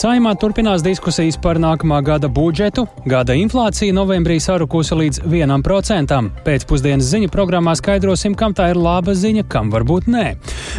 [0.00, 2.86] Saimā turpinās diskusijas par nākamā gada budžetu.
[3.10, 6.20] Gada inflācija novembrī sarukusi līdz 1%.
[6.46, 10.22] Pēcpusdienas ziņu programmā skaidrosim, kam tā ir laba ziņa, kam varbūt nē.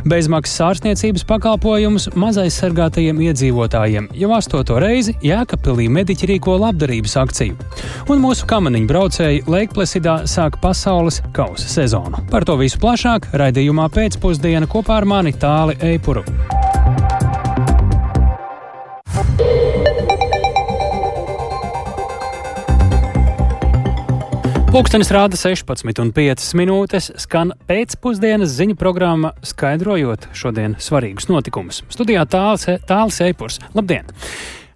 [0.10, 7.60] Bezmaksas ārstniecības pakalpojumus mazaizsargātajiem iedzīvotājiem jau astoto reizi Jēkabpilī mediķi rīko labdarības akciju.
[8.10, 12.26] Un mūsu kamaniņu braucēji Leikplesidā sāk pasaules kausa sezonu.
[12.33, 16.26] Par to visu plašāk raidījumā pēcpusdiena kopā ar mani Tāli Eipuru.
[24.71, 31.81] Pūkstens rāda 16,5 minūtes, skan pēcpusdienas ziņu programma, skaidrojot šodienas svarīgus notikumus.
[31.91, 33.59] Studijā tāls eipurs.
[33.75, 34.07] Labdien!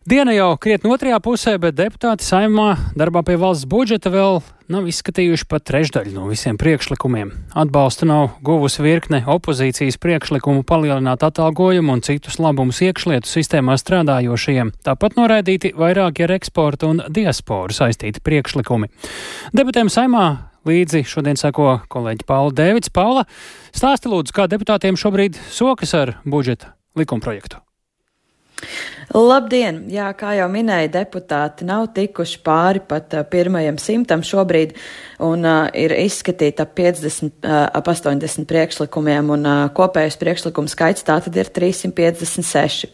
[0.05, 4.35] Diena jau krietni otrajā pusē, bet deputāti saimā darbā pie valsts budžeta vēl
[4.69, 7.31] nav izskatījuši pat trešdaļu no visiem priekšlikumiem.
[7.57, 14.75] Atbalsta nav guvusi virkne opozīcijas priekšlikumu palielināt atalgojumu un citus labumus iekšlietu sistēmā strādājošajiem.
[14.85, 18.93] Tāpat noraidīti vairāki ar eksportu un diasporu saistīti priekšlikumi.
[19.57, 20.27] Debatēm saimā
[20.69, 22.93] līdzi šodien sako kolēģi Paula Dēvids.
[22.93, 23.25] Paula,
[23.73, 27.64] stāsti lūdzu, kā deputātiem šobrīd sokas ar budžeta likumprojektu.
[29.15, 29.85] Labdien!
[29.87, 34.73] Jā, kā jau minēja, deputāti nav tikuši pāri pat uh, pirmajam simtam šobrīd
[35.23, 41.07] un uh, ir izskatīti ap 50, uh, ap 80 priekšlikumiem un uh, kopējais priekšlikumu skaits
[41.07, 42.91] tātad ir 356.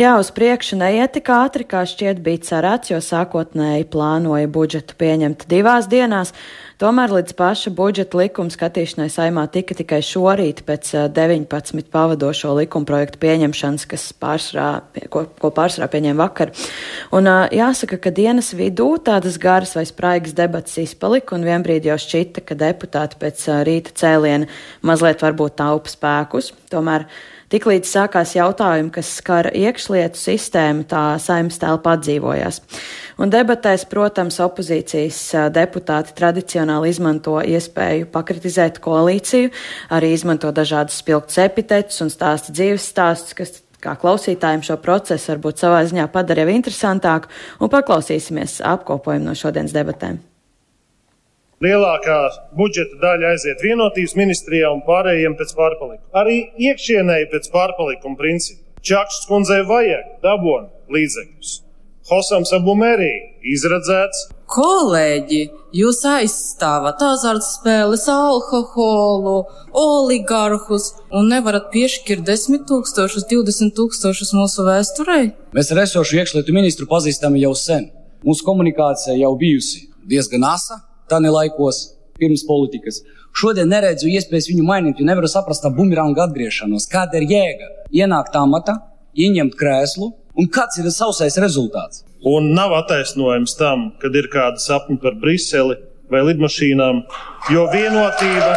[0.00, 5.44] Jā, uz priekšu neiet tik ātri, kā šķiet bija cerēts, jo sākotnēji plānoja budžetu pieņemt
[5.52, 6.32] divās dienās.
[6.82, 13.20] Tomēr līdz paša budžeta likuma skatīšanai saimā tika tikai šorīt pēc 19 pavadošo likuma projektu
[13.22, 14.80] pieņemšanas, kas pārsvarā,
[15.12, 16.50] ko, ko pārsvarā pieņēma vakar.
[17.14, 22.42] Un jāsaka, ka dienas vidū tādas garas vai spraigas debatas izpalika, un vienbrīd jau šķita,
[22.48, 24.50] ka deputāti pēc rīta cēliena
[24.82, 26.50] mazliet varbūt taupa spēkus.
[26.74, 27.06] Tomēr
[27.52, 32.62] Tiklīdz sākās jautājumi, kas skar iekšlietu sistēmu, tā saimnes telpa atdzīvojās.
[33.20, 35.20] Un debatēs, protams, opozīcijas
[35.52, 39.52] deputāti tradicionāli izmanto iespēju pakritizēt koalīciju,
[39.92, 45.64] arī izmanto dažādas spilgtas epitetus un stāsta dzīves stāstus, kas kā klausītājiem šo procesu varbūt
[45.64, 50.22] savā ziņā padara jau interesantāku, un paklausīsimies apkopojumu no šodienas debatēm
[51.62, 52.18] lielākā
[52.58, 56.10] budžeta daļa aiziet vienotības ministrijā un pārējiem pēc pārpalikuma.
[56.22, 56.38] Arī
[56.70, 58.60] iekšienēji pēc pārpalikuma principa.
[58.82, 61.52] Čakšs kundzei vajag dabon līdzekļus.
[62.10, 63.10] Hosams Abumērī
[63.46, 64.24] izredzēts.
[64.52, 65.40] Kolēģi,
[65.78, 69.36] jūs aizstāvat azartspēles, alkoholu,
[69.78, 75.30] oligarhus un nevarat piešķirt 10 tūkstošus, 20 tūkstošus mūsu vēsturei?
[75.54, 77.88] Mēs ar esošu iekšlietu ministru pazīstam jau sen.
[78.26, 81.84] Mūsu komunikācija jau bijusi diezgan asa, tani laikos,
[82.18, 83.00] pirms politikas.
[83.32, 86.90] Šodien neredzu iespējas viņu mainīt, jo nevaru saprast tā bumeranga atgriešanos.
[86.90, 87.70] Kāda ir jēga?
[87.94, 88.76] Ienākt amata,
[89.16, 92.04] ieņemt krēslu, un kāds ir sausais rezultāts?
[92.28, 95.78] Un nav attaisnojums tam, kad ir kāda sapņa par Briseli
[96.12, 97.02] vai lidmašīnām,
[97.50, 98.54] jo vienotība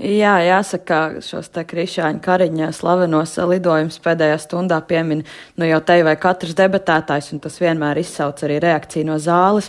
[0.00, 5.26] Jā, jāsaka, šos te Krišāņa Kariņa slavenos lidojumus pēdējā stundā piemin,
[5.60, 9.68] nu jau te vai katrs debatētājs, un tas vienmēr izsauc arī reakciju no zāles.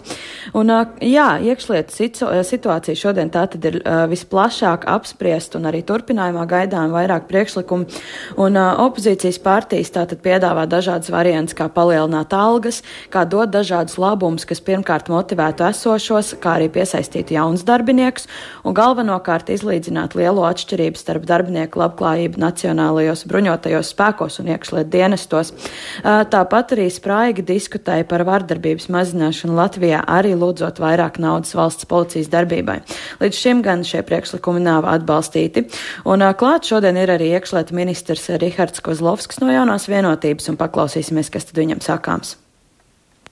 [0.56, 0.72] Un,
[1.04, 2.08] jā, iekšlietu
[2.48, 3.82] situācija šodien tā tad ir
[4.14, 8.00] visplašāk apspriest un arī turpinājumā gaidām vairāk priekšlikumu,
[8.40, 12.80] un opozīcijas partijas tātad piedāvā dažādas variantas, kā palielināt algas,
[13.12, 18.32] kā dot dažādus labumus, kas pirmkārt motivētu esošos, kā arī piesaistītu jaunus darbiniekus,
[18.64, 25.54] un galvenokārt izlīdzināt lielo atšķirību starp darbinieku labklājību nacionālajos bruņotajos spēkos un iekšliet dienestos.
[26.02, 32.80] Tāpat arī spraigi diskutēja par vardarbības mazināšanu Latvijā, arī lūdzot vairāk naudas valsts policijas darbībai.
[33.22, 35.66] Līdz šim gan šie priekšlikumi nav atbalstīti.
[36.06, 41.50] Un klāt šodien ir arī iekšlieta ministrs Rihards Kozlovskis no jaunās vienotības un paklausīsimies, kas
[41.50, 42.38] tad viņam sakāms.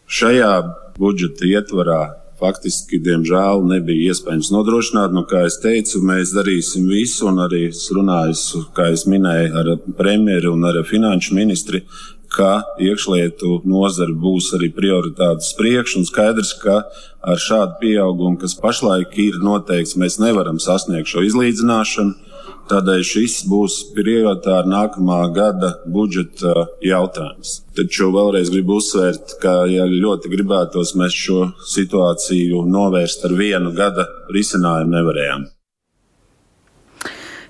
[0.10, 0.54] Šajā
[0.98, 2.02] budžeta ietvarā
[2.40, 5.16] faktiski, diemžēl, nebija iespējams nodrošināt.
[5.16, 9.74] Nu, kā jau teicu, mēs darīsim visu, un arī es runāju, kā jau minēju, ar
[10.00, 11.84] premjeru un ar finanšu ministri,
[12.30, 16.84] ka iekšlietu nozare būs arī prioritātes priekš, un skaidrs, ka
[17.25, 22.29] ar šādu pieaugumu, kas pašlaik ir noteikts, mēs nevaram sasniegt šo izlīdzināšanu.
[22.69, 27.63] Tādēļ šis būs prioritāri nākamā gada budžeta jautājums.
[27.74, 34.06] Taču vēlreiz gribu uzsvērt, ka, ja ļoti gribētos, mēs šo situāciju novērst ar vienu gada
[34.36, 35.48] risinājumu nevarējām.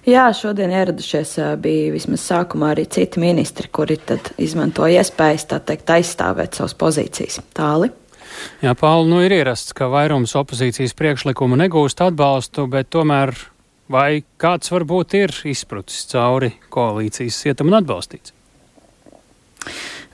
[0.08, 5.92] Jā, šodien ieradušies bija vismaz sākumā arī citi ministri, kuri tad izmanto iespējas, tā teikt,
[6.00, 7.42] aizstāvēt savas pozīcijas.
[7.54, 7.92] Tāli.
[8.64, 13.36] Jā, Pauli, nu ir ierasts, ka vairums opozīcijas priekšlikumu negūst atbalstu, bet tomēr
[13.90, 18.36] Vai kāds varbūt ir izprucis cauri koalīcijas cietam un atbalstīts?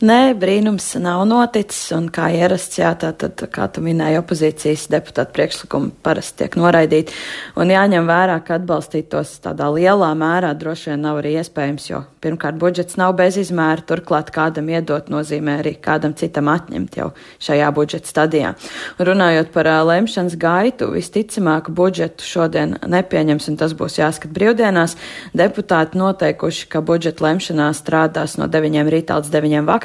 [0.04, 5.32] Nē, brīnums nav noticis, un kā ierasts, jā, tā tad, kā tu minēji, opozīcijas deputāta
[5.32, 7.16] priekšlikumi parasti tiek noraidīti,
[7.56, 12.02] un jāņem vērā, ka atbalstīt tos tādā lielā mērā droši vien nav arī iespējams, jo
[12.26, 17.14] pirmkārt budžets nav bez izmēra, turklāt kādam iedot nozīmē arī kādam citam atņemt jau
[17.48, 18.52] šajā budžeta stadijā.
[19.00, 24.98] Un runājot par uh, lemšanas gaitu, visticamāk budžetu šodien nepieņems, un tas būs jāskat brīvdienās.
[25.32, 29.85] Deputāti noteikuši, ka budžeta lemšanā strādās no 9 rītā līdz 9 vakarā,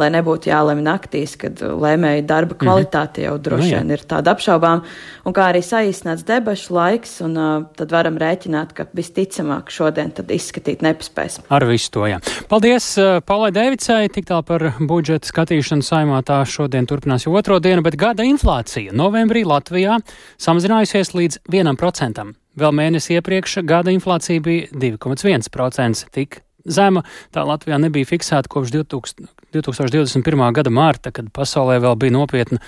[0.00, 2.60] lai nebūtu jālemj naktīs, kad lēmēju darba mhm.
[2.62, 4.84] kvalitāte jau droši vien ir tāda apšaubām,
[5.26, 10.30] un kā arī saīsnāts debašu laiks, un uh, tad varam rēķināt, ka visticamāk šodien tad
[10.34, 11.40] izskatīt nepaspēs.
[11.52, 12.20] Ar visu to, jā.
[12.50, 17.58] Paldies uh, Paulai Devicai, tik tā par budžeta skatīšanu saimā tā šodien turpinās jau otro
[17.62, 19.98] dienu, bet gada inflācija novembrī Latvijā
[20.42, 22.32] samazinājusies līdz 1%.
[22.52, 26.08] Vēl mēnesi iepriekš gada inflācija bija 2,1%.
[26.12, 27.02] Tik zema.
[27.34, 30.44] Tā Latvijā nebija fiksēta kopš 2000, 2021.
[30.56, 32.60] gada mārta, kad pasaulē vēl bija nopietna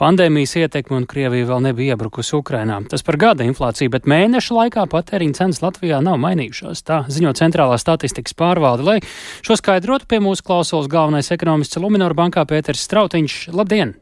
[0.00, 2.78] pandēmijas ietekme un Krievija vēl nebija iebrukusi Ukrainā.
[2.90, 6.84] Tas par gada inflāciju, bet mēneša laikā patēriņa cenas Latvijā nav mainījušās.
[6.86, 8.86] Tā ziņo centrālā statistikas pārvalde.
[8.86, 8.98] Lai
[9.46, 13.46] šo skaidrotu, pie mūsu klausos galvenais ekonomists Luminora bankā Pēters Strautiņš.
[13.56, 13.96] Labdien!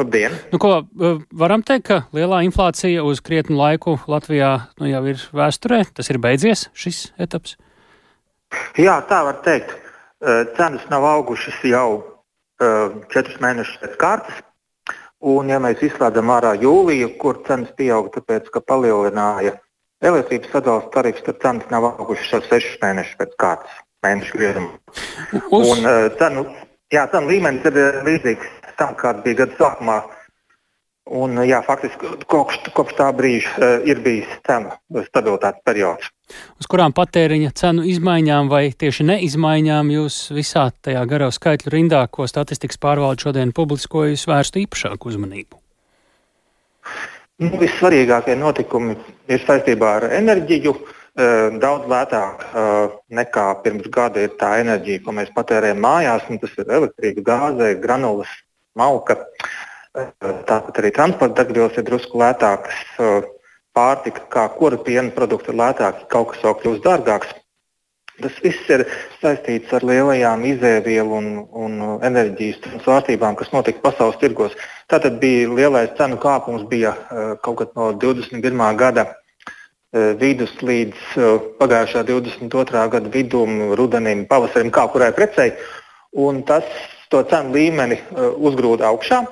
[0.00, 0.32] Labdien!
[0.52, 0.84] Nu, ko,
[1.36, 5.82] varam teikt, ka lielā inflācija uz krietnu laiku Latvijā nu, jau ir vēsturē.
[5.96, 7.58] Tas ir beidzies šis etaps.
[8.80, 9.72] Jā, tā var teikt.
[10.56, 12.02] Cenas nav augušas jau
[13.12, 14.40] četrus mēnešus pēc kārtas.
[15.20, 19.58] Un, ja mēs izslēdzam ārā jūliju, kur cenas pieauga tāpēc, ka palielināja
[20.00, 23.82] elektrības sadalījuma tarifs, tad cenas nav augušas jau sešus mēnešus pēc kārtas.
[24.00, 24.70] Mēnešu griezumā.
[25.52, 25.66] Uz...
[25.74, 26.46] Un, cenu,
[26.92, 29.98] jā, cenu līmenis ir līdzīgs tam, kāds bija gada sākumā.
[31.10, 34.70] Un, jā, faktiski kopš, kopš tā brīža uh, ir bijis cenu
[35.08, 36.10] stabilitātes periods.
[36.62, 42.28] Uz kurām patēriņa cenu izmaiņām vai tieši neizmaiņām jūs visā tajā garā skaitļu rindā, ko
[42.30, 45.58] statistikas pārvalde šodien publiskojas, vērstu īpašāku uzmanību?
[47.40, 48.94] Nu, vissvarīgākie notikumi
[49.32, 50.74] ir saistībā ar enerģiju.
[51.60, 52.44] Daudz lētāk
[53.18, 56.28] nekā pirms gada ir tā enerģija, ko mēs patērējam mājās.
[56.44, 58.30] Tas ir elektrība, gāze, granulas,
[58.78, 59.18] malka.
[59.90, 62.82] Tāpat arī transporta degvielas ir drusku lētākas
[63.74, 67.32] pārtika, kā kura piena produkti ir lētāki, kaut kas vēl kļūst dārgāks.
[68.20, 68.84] Tas viss ir
[69.22, 74.54] saistīts ar lielajām izēvielu un, un enerģijas svārstībām, kas notika pasaules tirgos.
[74.92, 76.92] Tātad bija lielais cenu kāpums bija,
[77.42, 78.62] kaut kad no 21.
[78.78, 79.08] gada
[80.20, 81.18] vidus līdz
[81.58, 82.86] pagājušā 22.
[82.94, 85.54] gada vidum, rudenim, pavasarim, kā kurai precei.
[86.12, 86.68] Un tas
[87.10, 88.02] to cenu līmeni
[88.36, 89.24] uzgrūda augšā.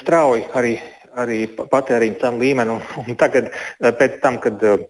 [0.00, 0.76] Strauji arī
[1.20, 2.76] arī patēriņa cenu līmeni.
[2.76, 4.86] Un, un tagad, eh, pēc tam, kad uh,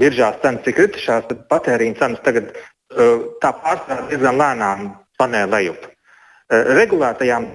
[0.00, 4.90] biržās cenas ir kritušās, tad patēriņa cenas tagad uh, tā pārsvarā diezgan lēnām
[5.20, 5.86] panē lejup.
[5.86, 7.48] Uh, regulētajām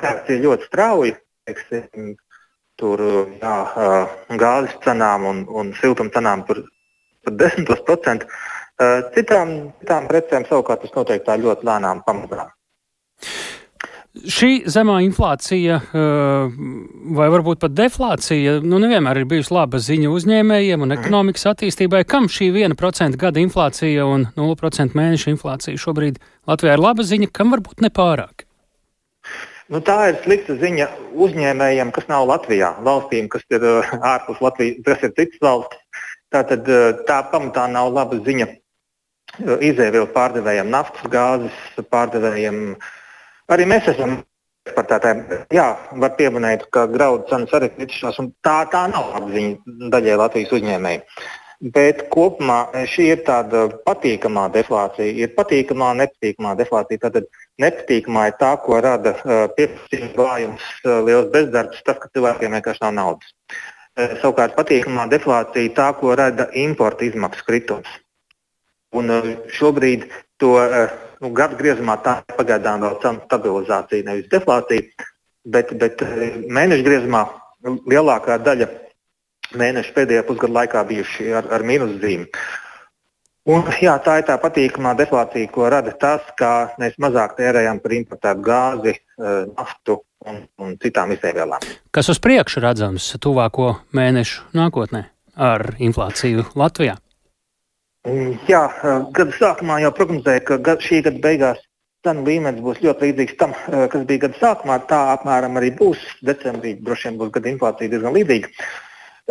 [0.00, 1.16] reakcija ļoti strauji.
[1.48, 2.14] Teiksim,
[2.78, 3.00] tur
[3.40, 3.54] jā,
[4.38, 6.60] gāzes cenām un, un siltuma cenām tur
[7.26, 8.26] pat 10%.
[9.16, 12.52] Citām, citām precēm savukārt tas notiek tā ļoti lēnām pamazām.
[14.10, 16.54] Šī zemā inflācija, eh,
[17.14, 22.02] vai varbūt pat deflācija, nu nevienmēr ir bijusi laba ziņa uzņēmējiem un ekonomikas attīstībai.
[22.10, 26.18] Kam šī 1% gada inflācija un 0% mēneša inflācija šobrīd
[26.50, 28.48] Latvijā ir laba ziņa, kam varbūt nepārāk?
[29.70, 34.82] Nu, tā ir slikta ziņa uzņēmējiem, kas nav Latvijā, valstīm, kas ir uh, ārpus Latvijas,
[34.90, 36.06] kas ir citas valstis.
[36.34, 38.56] Tātad uh, tā pamatā nav laba ziņa
[39.62, 42.96] izēvielu pārdevējiem, naftas, gāzes pārdevējiem, uh,
[43.50, 44.20] Arī mēs esam
[44.76, 45.66] tādām, jā,
[46.02, 51.00] var pieminēt, ka graudu cenas arī kritušās, un tā, tā nav apziņa daļai Latvijas uzņēmēji.
[51.74, 55.10] Bet kopumā šī ir tāda patīkamā deflācija.
[55.24, 57.02] Ir patīkamā nepatīkamā deflācija.
[57.02, 57.26] Tātad
[57.60, 62.84] nepatīkamā ir tā, ko rada uh, pieprasījuma vājums, uh, liels bezdarbs, tas, ka cilvēkiem vienkārši
[62.86, 63.34] nav naudas.
[63.50, 67.92] Uh, savukārt patīkamā deflācija ir tā, ko rada importa izmaksu kritums.
[68.96, 69.12] Un
[69.52, 70.08] šobrīd
[70.40, 70.56] to
[71.20, 75.08] nu, gadu griezumā tā pagaidām vēl cenu stabilizācija, nevis deflācija.
[75.50, 77.24] Bet, bet eh, mēneša griezumā
[77.64, 78.68] lielākā daļa
[79.56, 82.28] mēnešu pēdējā pusgada laikā bijuši ar, ar mīnuszīmi.
[83.50, 87.96] Un, jā, tā ir tā patīkamā deflācija, ko rada tas, ka mēs mazāk tērējam par
[87.96, 91.64] importētu gāzi, eh, naftu un, un citām izēvielām.
[91.90, 95.06] Kas uz priekšu redzams tuvāko mēnešu nākotnē
[95.40, 97.00] ar inflāciju Latvijā?
[98.48, 98.62] Jā,
[99.12, 101.58] gada sākumā jau prognozēja, ka šī gada beigās
[102.00, 103.52] cenu līmenis būs ļoti līdzīgs tam,
[103.92, 104.78] kas bija gada sākumā.
[104.88, 106.00] Tā apmēram arī būs.
[106.24, 108.48] Decembrī droši vien būs gada inflācija diezgan līdzīga.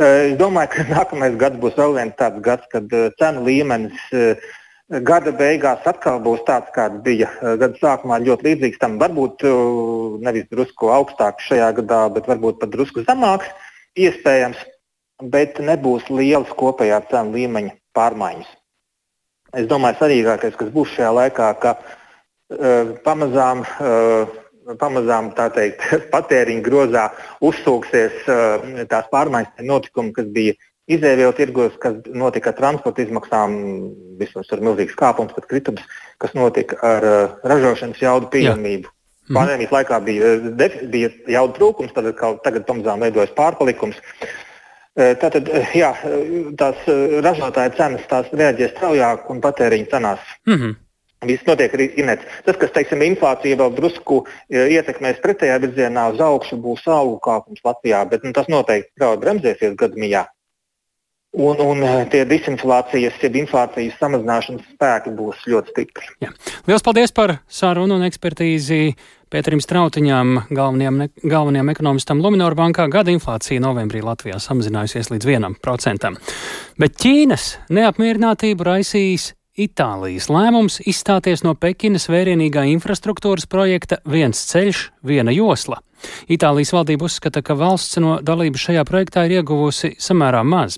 [0.05, 4.05] Es domāju, ka nākamais gads būs vēl viens tāds gads, kad cenu līmenis
[5.09, 9.01] gada beigās atkal būs tāds, kāds bija gada sākumā, ļoti līdzīgs tam.
[9.01, 9.47] Varbūt
[10.21, 13.49] nevis drusku augstāks šajā gadā, bet varbūt pat drusku zemāks,
[13.97, 14.61] iespējams,
[15.33, 18.58] bet nebūs lielas kopējā cenu līmeņa pārmaiņas.
[19.57, 27.05] Es domāju, svarīgākais, kas būs šajā laikā, ka uh, pamazām, uh, pamazām teikt, patēriņa grozā
[27.45, 30.57] uzsūksies uh, tās pārmaiņas, notikumi, kas bija
[30.89, 33.57] izēvielu tirgos, kas notika ar transporta izmaksām,
[34.21, 35.85] vismaz ar milzīgu kāpumu, pat kritums,
[36.21, 38.89] kas notika ar uh, ražošanas jaudu pieejamību.
[38.89, 39.37] Mhm.
[39.37, 40.29] Pandēmijas laikā bija,
[40.89, 42.07] bija jaudu trūkums, tad
[42.45, 43.97] tagad pamazām veidojas pārpalikums.
[43.97, 44.31] Uh,
[44.97, 45.93] tātad, jā,
[46.59, 46.85] tās
[47.25, 50.19] ražotāja cenas tās reaģēs straujāk un patēriņa cenās.
[50.47, 50.77] Mm -hmm.
[51.27, 52.23] Viss notiek arī inets.
[52.45, 58.05] Tas, kas, teiksim, inflācija vēl drusku ietekmēs pretējā virzienā uz augšu, būs algu kāpums Latvijā,
[58.09, 60.25] bet nu, tas noteikti strauji bremzēsies gadu mijā.
[61.37, 66.07] Un, un eh, tie disinflācijas, jeb inflācijas samazināšanas spēki būs ļoti stipri.
[66.25, 66.31] Jā.
[66.65, 68.95] Lielas paldies par sarunu un ekspertīzi
[69.29, 72.87] Pēterim Strautiņām, galvenajam, galvenajam ekonomistam Luminor bankā.
[72.89, 76.15] Gada inflācija novembrī Latvijā samazinājusies līdz 1%.
[76.81, 85.33] Bet Ķīnas neapmierinātību raisīs Itālijas lēmums izstāties no Pekinas vērienīgā infrastruktūras projekta viens ceļš, viena
[85.35, 85.81] josla.
[86.31, 90.77] Itālijas valdība uzskata, ka valsts no dalības šajā projektā ir ieguvusi samērā maz.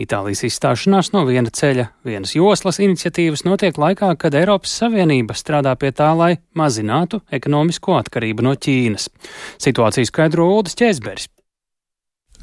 [0.00, 5.92] Itālijas izstāšanās no viena ceļa, vienas joslas iniciatīvas notiek laikā, kad Eiropas Savienība strādā pie
[5.92, 9.10] tā, lai mazinātu ekonomisko atkarību no Ķīnas.
[9.68, 11.28] Situāciju skaidro Ulris Čēzberis.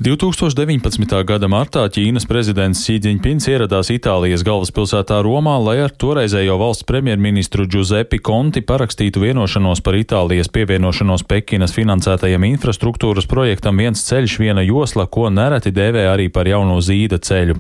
[0.02, 1.12] 2019.
[1.30, 8.18] gada martā Ķīnas prezidents Sīdziņpins ieradās Itālijas galvaspilsētā Romā, lai ar toreizējo valsts premjerministru Giuseppe
[8.18, 15.28] Conti parakstītu vienošanos par Itālijas pievienošanos Pekinas finansētajam infrastruktūras projektam viens ceļš, viena josla, ko
[15.30, 17.60] nereti dēvē arī par jauno zīda ceļu.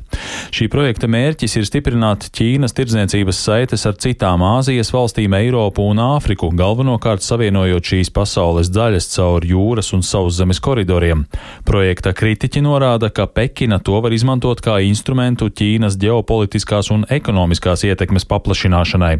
[0.49, 6.49] Šī projekta mērķis ir stiprināt Ķīnas tirdzniecības saites ar citām Āzijas valstīm, Eiropu un Āfriku,
[6.57, 11.27] galvenokārt savienojot šīs pasaules daļas caur jūras un sauszemes koridoriem.
[11.69, 18.23] Projekta Kritiķi norāda, ka Pekina to var izmantot kā instrumentu Ķīnas ģeopolitiskās un ekonomiskās ietekmes
[18.29, 19.17] paplašināšanai.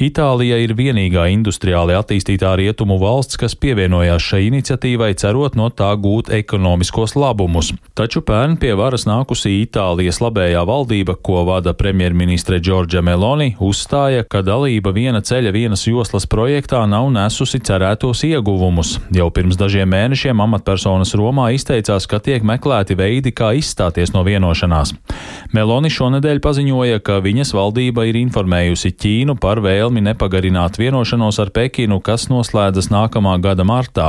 [0.00, 6.30] Itālija ir vienīgā industriāli attīstītā rietumu valsts, kas pievienojās šai iniciatīvai, cerot no tā gūt
[6.32, 7.74] ekonomiskos labumus.
[7.92, 14.40] Taču pērn pie varas nākusī Itālijas labējā valdība, ko vada premjerministre Džordža Meloni, uzstāja, ka
[14.40, 18.96] dalība viena ceļa vienas joslas projektā nav nesusi cerētos ieguvumus.
[19.12, 24.94] Jau pirms dažiem mēnešiem amatpersonas Romā izteicās, ka tiek meklēti veidi, kā izstāties no vienošanās.
[25.54, 32.00] Meloni šonedēļ paziņoja, ka viņas valdība ir informējusi Ķīnu par vēlmi nepagarināt vienošanos ar Pekinu,
[32.04, 34.08] kas noslēdzas nākamā gada martā.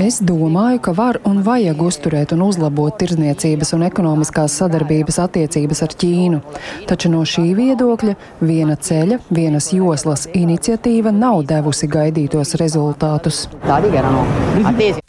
[0.00, 5.96] Es domāju, ka var un vajag uzturēt un uzlabot tirdzniecības un ekonomiskās sadarbības attiecības ar
[6.02, 6.42] Ķīnu,
[6.90, 13.46] taču no šī viedokļa viena ceļa, vienas joslas iniciatīva nav devusi gaidītos rezultātus.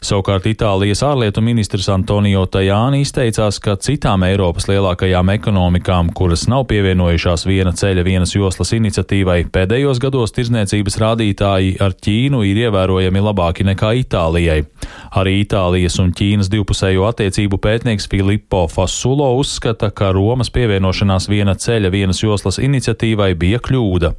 [0.02, 7.46] Savukārt Itālijas ārlietu ministrs Antonio Tajāni izteicās, ka citām Eiropas lielākajām ekonomikām, kuras nav pievienojušās
[7.48, 13.92] viena ceļa, vienas joslas iniciatīvai, pēdējos gados tirzniecības rādītāji ar Ķīnu ir ievērojami labāki nekā
[14.02, 14.60] Itālijai.
[15.18, 21.92] Arī Itālijas un Ķīnas divpusējo attiecību pētnieks Filippo Fasulo uzskata, ka Romas pievienošanās viena ceļa,
[21.94, 24.14] vienas joslas iniciatīvai bija kļūda.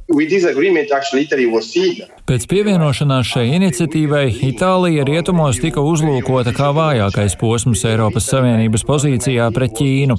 [2.24, 9.74] Pēc pievienošanās šai iniciatīvai Itālija rietumos tika uzlūkota kā vājākais posms Eiropas Savienības pozīcijā pret
[9.76, 10.14] Ķīnu.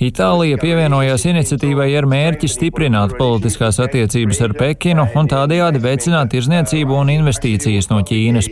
[0.00, 7.10] Itālija pievienojās iniciatīvai ar mērķi stiprināt politiskās attiecības ar Pekinu un tādējādi veicināt tirzniecību un
[7.18, 8.48] investīcijas no Ķīnas.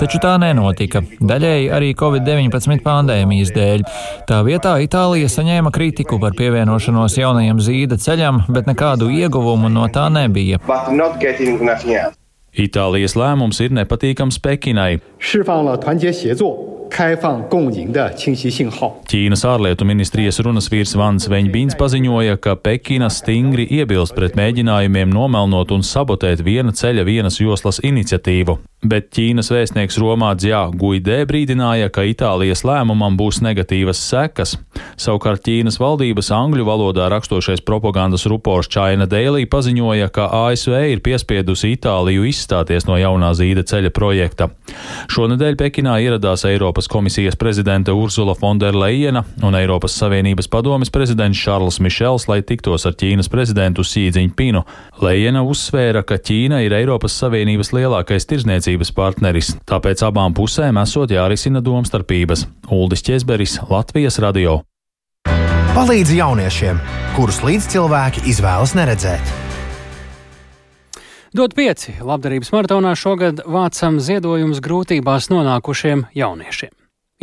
[0.00, 3.86] Taču tā nenotika, daļēji arī Covid-19 pandēmijas dēļ.
[4.26, 10.08] Tā vietā Itālija saņēma kritiku par pievienošanos jaunajam zīda ceļam, bet nekādu ieguvumu no tā
[10.10, 10.58] nebija.
[12.52, 15.00] Itālijas lēmums ir nepatīkams Pekinai.
[16.91, 16.91] 释放了团结协作。
[16.97, 18.97] 开放共赢的清晰信号。
[19.05, 25.85] Ķīnas ārlietu ministrijas runas vīrs Vans Veņbīns paziņoja, ka Pekina stingri iebilst pret mēģinājumiem nomelnot un
[25.85, 28.57] sabotēt viena ceļa vienas joslas iniciatīvu.
[28.87, 34.55] Bet Ķīnas vēstnieks Romā Dzjā Guidē brīdināja, ka Itālijas lēmumam būs negatīvas sekas.
[34.97, 41.75] Savukārt Ķīnas valdības angļu valodā rakstošais propagandas rupors China Daily paziņoja, ka ASV ir piespiedusi
[41.75, 44.49] Itāliju izstāties no jaunā zīda ceļa projekta.
[45.13, 52.28] Šonadēļ Pekinā ieradās Eiropas komisijas prezidente Ursula Fonderleina un Eiropas Savienības padomes prezidents Šarls Mišels,
[52.30, 54.64] lai tiktos ar Ķīnas prezidentu Sīdziņu Pinu.
[55.02, 61.62] Leina uzsvēra, ka Ķīna ir Eiropas Savienības lielākais tirzniecības partneris, tāpēc abām pusēm esot jārisina
[61.64, 62.46] domstarpības.
[62.72, 64.62] Uldis Česberis, Latvijas radio.
[65.72, 66.80] palīdz jauniešiem,
[67.16, 69.51] kurus līdzcilvēki izvēlas neredzēt.
[71.32, 76.74] Dot pieci labdarības maratonā šogad vācam ziedojumus grūtībās nonākušiem jauniešiem.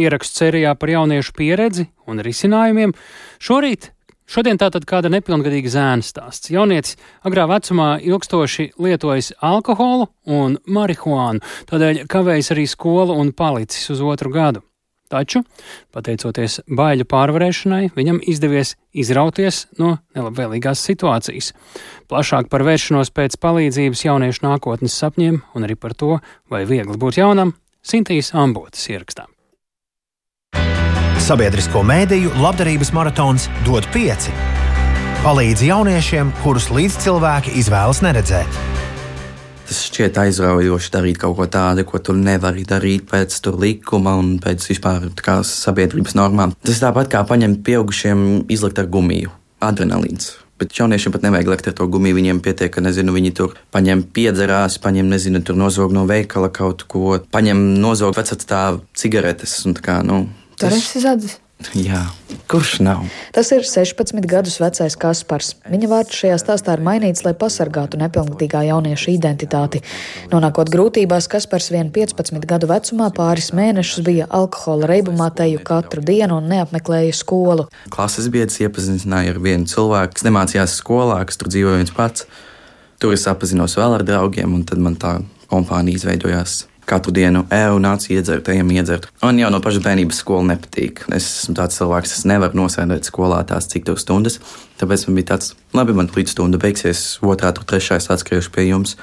[0.01, 2.95] Ieraksts sērijā par jauniešu pieredzi un risinājumiem
[3.37, 3.91] šorīt
[4.29, 6.51] Šodien tātad kāda nepilngadīga zēna stāsts.
[6.53, 14.03] Jaunietis agrā vecumā ilgstoši lietojis alkoholu un marihuānu, tādēļ kavējas arī skolu un palicis uz
[14.05, 14.61] otru gadu.
[15.09, 15.41] Taču,
[15.89, 21.55] pateicoties baiļu pārvarēšanai, viņam izdevies izrauties no nelabvēlīgās situācijas.
[22.11, 27.21] Plašāk par vēršanos pēc palīdzības jauniešu nākotnes sapņiem un arī par to, vai viegli būt
[27.23, 29.25] jaunam, Sintīs Ambotas ierakstā.
[31.23, 34.33] Sabiedrisko mēdīju labdarības maratons dod pieci.
[35.23, 38.59] Palīdz jauniešiem, kurus līdzcilvēki izvēlas neredzēt.
[39.69, 44.65] Tas šķiet aizraujoši darīt kaut ko tādu, ko tu nevari darīt pēc likuma un pēc
[44.65, 45.05] vispār
[45.45, 46.55] sabiedrības normām.
[46.65, 49.29] Tas tāpat kā paņemt pieaugušiem izlikt ar gumiju,
[49.61, 50.31] adrenalīns.
[50.59, 52.17] Bet jauniešiem pat nevajag likt ar to gumiju.
[52.17, 56.83] Viņiem pietiek, ka nezinu, viņi tur paņem piedzerās, paņem, nezinu, tur nozog no veikala kaut
[56.89, 60.25] ko, paņem nozog vecatstāvu cigaretes un tā kā, nu,
[60.59, 61.38] Tas ir zadzis.
[61.75, 62.05] Jā,
[62.47, 63.01] kurš nav?
[63.35, 65.49] Tas ir 16 gadus vecais Kaspars.
[65.67, 69.81] Viņa vārds šajā stāstā ir mainīts, lai pasargātu nepilngadīgā jaunieša identitāti.
[70.31, 76.39] Nonākot grūtībās, Kaspars vien 15 gadu vecumā pāris mēnešus bija alkohola reibumā teju katru dienu
[76.39, 77.67] un neapmeklēja skolu.
[77.91, 82.29] Klases biedrs iepazīstināja ar vienu cilvēku, kas nemācījās skolā, kas tur dzīvoja viens pats.
[83.03, 85.17] Tur es apzinos vēl ar draugiem, un tad man tā
[85.51, 89.08] kompānija izveidojās katru dienu eju, nāc iedzert, ejam iedzert.
[89.22, 91.05] Man jau no paša bērnības skola nepatīk.
[91.15, 94.39] Es esmu tāds cilvēks, kas nevar nosēdēt skolā tās cik tur stundas.
[94.81, 98.98] Tāpēc man bija tāds, labi, man līdz stunda beigsies, otrā, tur trešais atskriešu pie jums.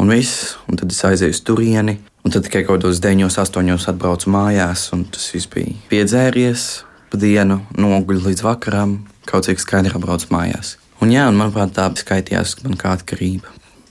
[0.00, 3.90] Un viss, un tad es aizēju uz turieni, un tad tikai kaut kādos 9, 8
[3.92, 6.68] atbraucu mājās, un tas viss bija piedzēries
[7.10, 10.76] pa dienu, noguļu līdz vakaram, kaut cik skaidri atbraucu mājās.
[11.02, 13.50] Un jā, un manuprāt, tā skaitījās man kā atkarība.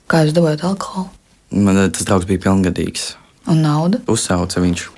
[0.09, 1.09] Kā jūs dabūjāt alkoholu?
[1.51, 3.11] Man tas draugs bija pilngadīgs.
[3.47, 4.01] Un nauda?
[4.11, 4.89] Uzsauca viņš.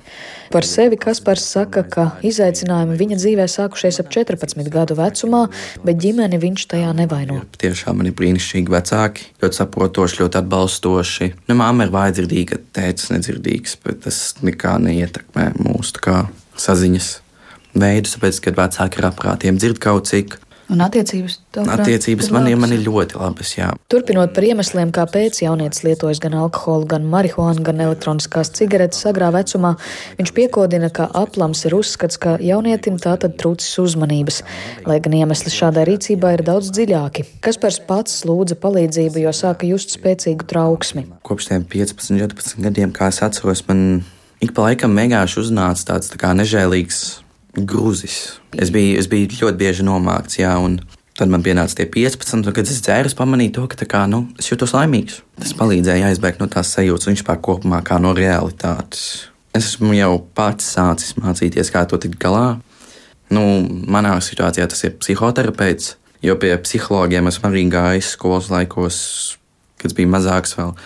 [0.52, 5.46] Par sevi Kaspars saka, ka izaicinājumi viņa dzīvē sākušies ap 14 gadu vecumā,
[5.80, 7.38] bet ģimeni viņš tajā nevaino.
[7.62, 11.30] Tiešām man ir brīnišķīgi vecāki, ļoti saprotoši, ļoti atbalstoši.
[11.48, 16.20] Nu, Māma ir vājdzirdīga, tēvs nedzirdīgs, bet tas nekā neietekmē mūsu
[16.60, 17.10] saziņas
[17.72, 20.36] veidus, tāpēc, kad vecāki ir apkārtiem dzird kaut cik.
[20.72, 23.52] Un attiecības tavuprāt, attiecības man, ir, man ir ļoti labas.
[23.58, 23.68] Jā.
[23.92, 29.74] Turpinot par iemesliem, kāpēc jaunietis lietojas gan alkoholu, gan marihuānu, gan elektroniskās cigaretes agrā vecumā,
[30.20, 34.42] viņš piekodina, ka aplams ir uzskats, ka jaunietim tā tad trūcis uzmanības,
[34.88, 37.26] lai gan iemesli šādai rīcībai ir daudz dziļāki.
[37.44, 41.06] Kaspars pats lūdza palīdzību, jo sāka just spēcīgu trauksmi.
[41.26, 44.02] Kopš tiem 15, 14 gadiem, kā es atceros, man
[44.42, 47.21] ik pa laikam vienkārši uznāca tāds tā kā nežēlīgs
[47.56, 48.40] grūzis.
[48.56, 50.78] Es biju, es biju ļoti bieži nomākts, jā, un
[51.18, 54.24] tad man pienāca tie 15, un kad es dzēru, es pamanīju to, ka kā, nu,
[54.40, 55.20] es jūtos laimīgs.
[55.40, 59.28] Tas palīdzēja aizbēgt no tās sajūtas, un vispār kopumā kā no realitātes.
[59.52, 62.56] Es esmu jau pats sācis mācīties, kā to tikt galā.
[63.32, 68.98] Nu, manā situācijā tas ir psihoterapeits, jo pie psihologiem esmu arī gājis skolas laikos,
[69.80, 70.76] kad bija mazāks vēl.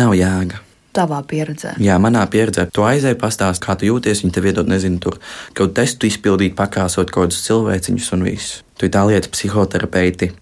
[0.00, 0.62] Nav jēga
[0.96, 1.76] tavā pieredzē?
[1.82, 2.68] Jā, manā pieredzē.
[2.74, 4.24] Tu aizēji pastāstīt, kā tu jūties.
[4.24, 8.62] Viņi tev iedod, nezinu, tur kaut kādu testu izpildīt, pakrāsot kaut kādus cilvēciņus un visu.
[8.78, 10.32] Tu tā lieta psihoterapeiti.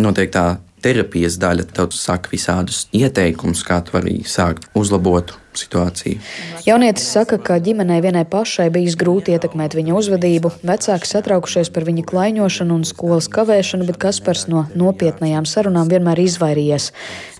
[0.00, 0.46] Noteikti tā
[0.82, 6.20] terapijas daļa tev saka visādus ieteikumus, kā tu vari sākt uzlabot situāciju.
[6.66, 10.52] Jaunietis saka, ka ģimenei vienai pašai bijis grūti ietekmēt viņa uzvedību.
[10.66, 16.90] Vecāki satraukušies par viņa klaiņošanu un skolas kavēšanu, bet Kaspars no nopietnajām sarunām vienmēr izvairījies.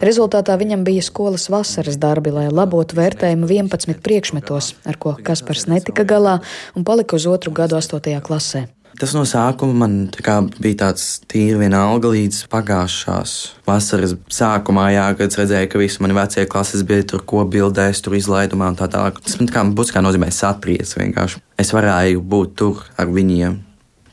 [0.03, 6.07] Rezultātā viņam bija skolas vasaras darbi, lai labotu vērtējumu 11 priekšmetos, ar ko Kaspars netika
[6.09, 6.41] galā
[6.75, 8.19] un palika uz otru gadu 8.
[8.27, 8.67] klasē.
[9.01, 13.31] Tas no sākuma man tā bija tāds tīri vienalga līdz pagājušās
[13.65, 18.19] vasaras sākumā, jā, kad redzēju, ka visi mani vecie klases bija tur ko bildēs, tur
[18.19, 19.23] izlaidumā un tā tālāk.
[19.25, 21.41] Tas man kā būtiskā nozīmē satries vienkārši.
[21.57, 23.57] Es varēju būt tur ar viņiem,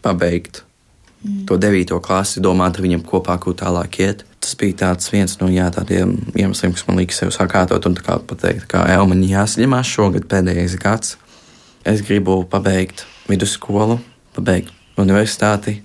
[0.07, 1.43] pabeigt mm.
[1.51, 4.23] to devīto klasi, domāt ar viņiem kopā, ko tālāk iet.
[4.39, 8.69] Tas bija viens no jā, tādiem iemesliem, kas man lika sev sakārtot un kā pateikt,
[8.71, 11.17] kā jau man jāsaņemās šogad pēdējais gads.
[11.83, 13.99] Es gribu pabeigt vidusskolu,
[14.37, 15.79] pabeigt universitāti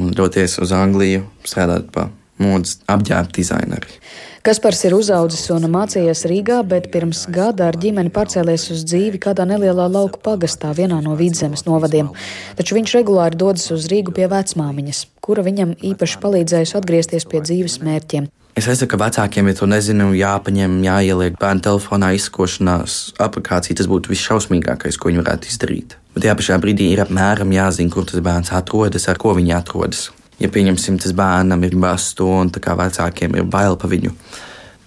[0.00, 2.08] un doties uz Angliju, strādāt pa
[2.42, 3.98] modes apģērba dizaineri.
[4.42, 9.46] Kaspars ir uzaudzis un mācījies Rīgā, bet pirms gada ar ģimeni pārcēlies uz dzīvi kādā
[9.46, 12.10] nelielā lauku pagastā, vienā no vidzemes novadiem.
[12.58, 17.78] Taču viņš regulāri dodas uz Rīgu pie vecmāmiņas, kura viņam īpaši palīdzējusi atgriezties pie dzīves
[17.86, 18.26] mērķiem.
[18.58, 23.78] Es saku, ka vecākiem, ja to nezinu, jāpaņem, jāieliek bērnu telefonā izskošanās aplikācija.
[23.78, 25.96] Tas būtu visšausmīgākais, ko viņi varētu izdarīt.
[26.12, 30.10] Bet jā, pašā brīdī ir apmēram jāzina, kur tas bērns atrodas, ar ko viņi atrodas.
[30.42, 34.12] Ja pieņemsim, tas bērnam ir bastu un tā kā vecākiem ir bail pa viņu,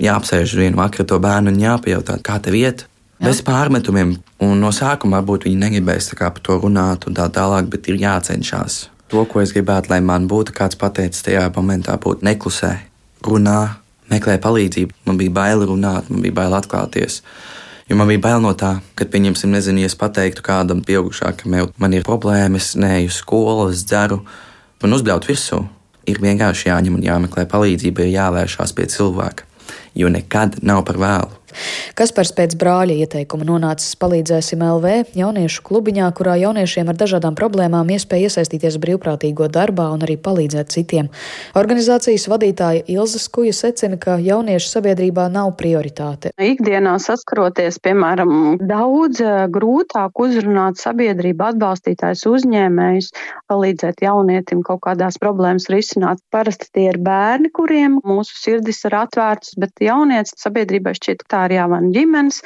[0.04, 2.86] jāapsēž vienu vakaru to bērnu un jāpajautā, kā tev iet.
[3.16, 3.30] Jā.
[3.30, 7.88] Bez pārmetumiem, un no sākuma varbūt viņi negribēs par to runāt, un tā tālāk, bet
[7.88, 8.90] ir jācenšas.
[9.14, 12.74] To, ko es gribētu, lai man būtu kāds pateicis tajā momentā, būtu neklusē,
[13.24, 13.78] runā,
[14.12, 14.98] meklē palīdzību.
[15.08, 17.22] Man bija bail runāt, man bija bail atklāties.
[17.90, 21.82] Jo man bija bail no tā, ka, pieņemsim, nezinu, ja es pateiktu kādam pieaugušākam, ka
[21.82, 24.24] man ir problēmas, neju skolu, es dzeru,
[24.82, 25.62] man uzbļaut virsū.
[26.10, 29.46] Ir vienkārši jāņem un jāmeklē palīdzība, ir jāvēršās pie cilvēka,
[30.02, 31.38] jo nekad nav par vēlu.
[31.96, 38.30] Kaspars pēc brāļa ieteikuma nonācis palīdzēsim LV jauniešu klubiņā, kurā jauniešiem ar dažādām problēmām iespēja
[38.30, 41.10] iesaistīties brīvprātīgo darbā un arī palīdzēt citiem.
[41.58, 46.34] Organizācijas vadītāja Ilza Skuja secina, ka jauniešu sabiedrībā nav prioritāte.
[46.42, 53.12] Ikdienā saskaroties, piemēram, daudz eh, grūtāk uzrunāt sabiedrību, atbalstītājs uzņēmējus,
[53.52, 56.22] palīdzēt jaunietim kaut kādās problēmas risināt.
[56.34, 61.58] Parasti tie ir bērni, kuriem mūsu sirdis ir atvērtas, bet jaunietis sabiedrībai šķiet, tā ir
[61.58, 62.42] jāvan ģimenes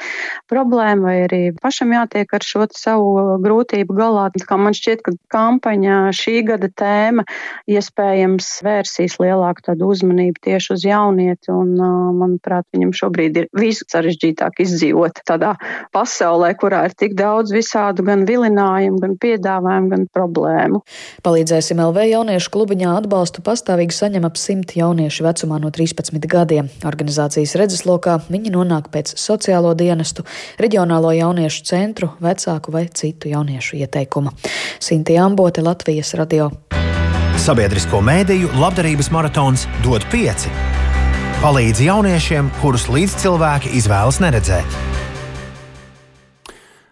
[0.50, 4.28] problēma, vai arī pašam jātiek ar šo savu grūtību galā.
[4.46, 7.24] Kā man šķiet, ka kampaņā šī gada tēma
[7.70, 11.74] iespējams vērsīs lielāku tādu uzmanību tieši uz jaunieti, un,
[12.20, 15.54] manuprāt, viņam šobrīd ir vissarežģītāk izdzīvot tādā
[15.94, 20.82] pasaulē, kurā ir tik daudz visādu gan vilinājumu, gan piedāvājumu, gan problēmu.
[21.26, 26.70] Palīdzēsim LV jauniešu klubiņā atbalstu pastāvīgi saņem ap simt jauniešu vecumā no 13 gadiem.
[26.86, 30.26] Organizācijas redzeslokā viņi nonāk pēc sociālo dienestu,
[30.60, 34.34] reģionālo jauniešu centru, vecāku vai citu jauniešu ieteikuma.
[34.80, 36.50] Sinti Ambote, Latvijas radio.
[37.40, 40.52] Sabiedrisko mēdīju labdarības maratons dod pieci.
[41.40, 44.80] Palīdz jauniešiem, kurus līdzcilvēki izvēlas neredzēt.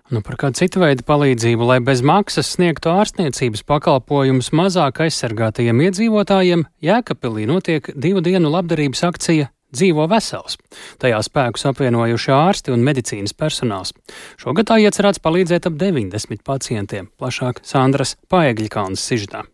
[0.09, 6.65] Nu, par kādu citu veidu palīdzību, lai bez maksas sniegtu ārstniecības pakalpojumus mazāk aizsargātajiem iedzīvotājiem,
[6.81, 10.57] Jēkabpilī notiek divu dienu labdarības akcija dzīvo vesels.
[11.03, 13.95] Tajā spēkus apvienojuši ārsti un medicīnas personāls.
[14.41, 17.13] Šogad tā iecerēts palīdzēt ap 90 pacientiem.
[17.21, 19.45] Plašāk Sandras Paegļkalnas sižetā.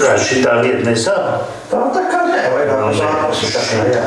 [0.00, 1.50] Šī tā lieta nesāp.
[1.68, 2.22] Tā, tā kā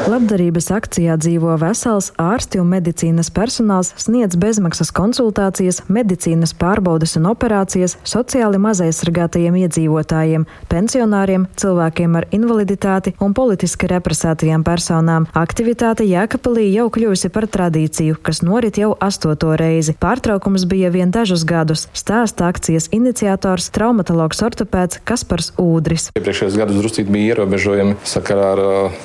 [0.06, 7.95] Labdarības akcijā dzīvo vesels ārsti un medicīnas personāls sniedz bezmaksas konsultācijas, medicīnas pārbaudes un operācijas
[8.06, 15.26] sociāli mazaizsargātajiem iedzīvotājiem, pensionāriem, cilvēkiem ar invaliditāti un politiski represētajām personām.
[15.34, 19.98] Aktivitāte Jēkabpilī jau kļuvusi par tradīciju, kas norit jau astoto reizi.
[20.00, 26.09] Pārtraukums bija vien dažus gadus, stāsta akcijas iniciators traumatologs ortopēds Kaspars Ūdris.
[26.15, 28.61] Iepriekšējos gados druscīt bija ierobežojumi sakarā ar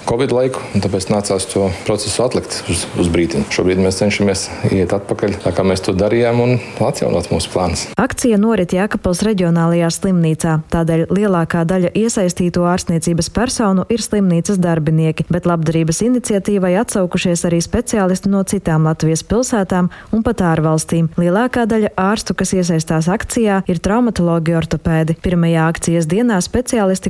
[0.08, 3.42] Covid laiku, un tāpēc nācās to procesu atlikt uz, uz brīdi.
[3.52, 6.56] Šobrīd mēs cenšamies iet atpakaļ, tā kā mēs to darījām, un
[6.86, 7.86] atjaunot mūsu plānus.
[8.00, 15.48] Akcija norit Jēkabpils reģionālajā slimnīcā, tādēļ lielākā daļa iesaistīto ārstniecības personu ir slimnīcas darbinieki, bet
[15.50, 21.10] labdarības iniciatīvai atsaukušies arī speciālisti no citām Latvijas pilsētām un pat ārvalstīm.
[21.20, 25.18] Lielākā daļa ārstu, kas iesaistās akcijā, ir traumatologi ortopēdi.
[25.20, 26.59] Pirmajā akcijas dienā speciālisti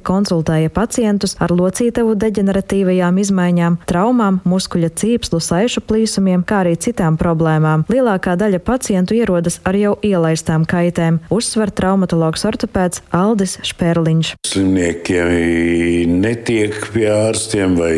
[0.00, 7.84] konsultēja pacientus ar locītavu deģeneratīvajām izmaiņām, traumām, muskuļa cīpslu, saišu plīsumiem, kā arī citām problēmām.
[7.90, 14.34] Lielākā daļa pacientu ierodas ar jau ielaistām kaitēm, uzsver traumatologs ortopēds Aldis Šperliņš.
[14.46, 15.18] Slimnieki
[16.06, 17.96] netiek pie ārstiem vai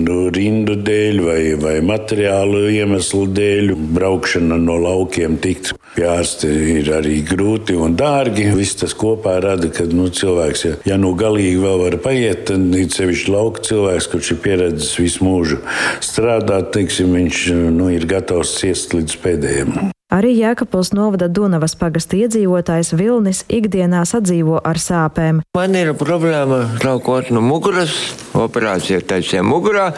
[0.00, 3.74] nu, rindu dēļ vai, vai materiālu iemeslu dēļ.
[3.94, 8.50] Braukšana no laukiem tikt pie ārsta ir arī grūti un dārgi.
[8.56, 12.74] Viss tas kopā rada, ka nu, cilvēks, ja, ja nu galīgi vēl var paiet, tad
[12.78, 15.60] ir sevišķi lauka cilvēks, kurš ir pieredzējis visu mūžu
[16.04, 19.76] strādāt, teiksim, viņš nu, ir gatavs ciest līdz pēdējiem.
[20.14, 25.40] Arī Jēkabils novada Dunavas pagasta iedzīvotājs Vilnis ikdienā sadzīvo ar sāpēm.
[25.56, 27.96] Man ir problēma traukot no muguras,
[28.38, 29.90] operācija taisīja mugurā,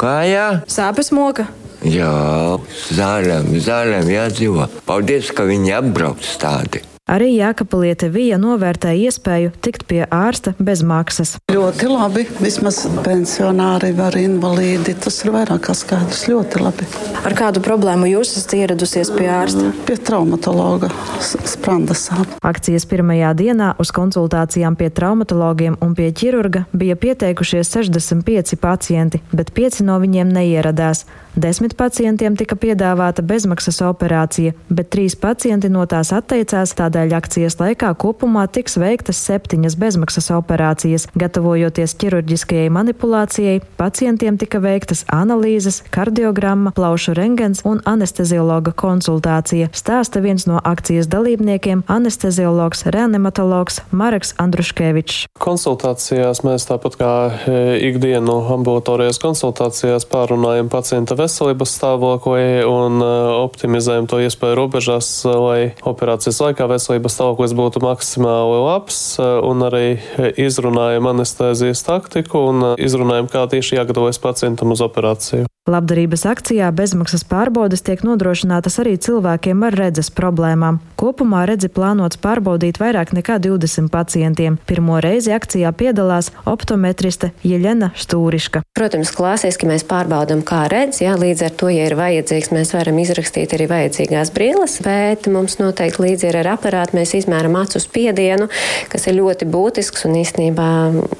[0.00, 0.62] kājā.
[0.72, 1.50] Sāpes moka.
[1.84, 2.58] Jā,
[2.90, 4.70] zālēm, zālēm jādzīvo.
[4.88, 6.82] Paldies, ka viņi apbrauc tādi.
[7.08, 11.38] Arī Jēkabaliete Vija novērtēja iespēju tikt pie ārsta bez maksas.
[11.48, 12.24] Ļoti labi.
[12.36, 14.92] Vismaz pensionāri var invalīdi.
[15.00, 16.26] Tas ir vairāk kā skaidrs.
[16.28, 16.88] Ļoti labi.
[17.24, 19.70] Ar kādu problēmu jūs esat ieradusies pie ārsta?
[19.88, 20.90] Pie traumatologa
[21.24, 22.26] sprandasām.
[22.44, 29.54] Akcijas pirmajā dienā uz konsultācijām pie traumatologiem un pie ķirurga bija pieteikušies 65 pacienti, bet
[29.56, 31.06] 5 no viņiem neieradās.
[31.38, 37.92] Desmit pacientiem tika piedāvāta bezmaksas operācija, bet trīs pacienti no tās atteicās, tādēļ akcijas laikā
[37.94, 41.06] kopumā tiks veiktas septiņas bezmaksas operācijas.
[41.14, 50.48] Gatavojoties ķirurģiskajai manipulācijai, pacientiem tika veiktas analīzes, kardiogramma, plaušu rengens un anesteziologa konsultācija, stāsta viens
[50.50, 55.28] no akcijas dalībniekiem- anesteziologs, reanimatologs Mareks Andruškevičs.
[55.38, 63.10] Konsultācijās mēs tāpat kā e, ikdienu ambulatorijās konsultācijās pārunājam pacienta veselības stāvokli un e,
[63.44, 69.86] optimizējam to iespēju robežās, lai operācijas laikā veselības stāvoklis būtu maksimāli labs un arī
[70.40, 75.48] izrunājam anestēzijas taktiku un izrunājam, kā tieši jāgatavojas pacientam uz operāciju.
[75.68, 80.78] Labdarības akcijā bezmaksas pārbaudes tiek nodrošinātas arī cilvēkiem ar redzes problēmām.
[80.96, 84.56] Kopumā redzi plānots pārbaudīt vairāk nekā 20 pacientiem.
[84.64, 88.62] Pirmo reizi akcijā piedalās optometriste Jeļena Stūriška.
[88.78, 93.02] Protams, klasiski mēs pārbaudam, kā redz, jā, līdz ar to, ja ir vajadzīgs, mēs varam
[93.04, 98.48] izrakstīt arī vajadzīgās brilles, bet mums noteikti līdzi ar aparātu mēs izmēram acu spiedienu,
[98.88, 100.70] kas ir ļoti būtisks un īstenībā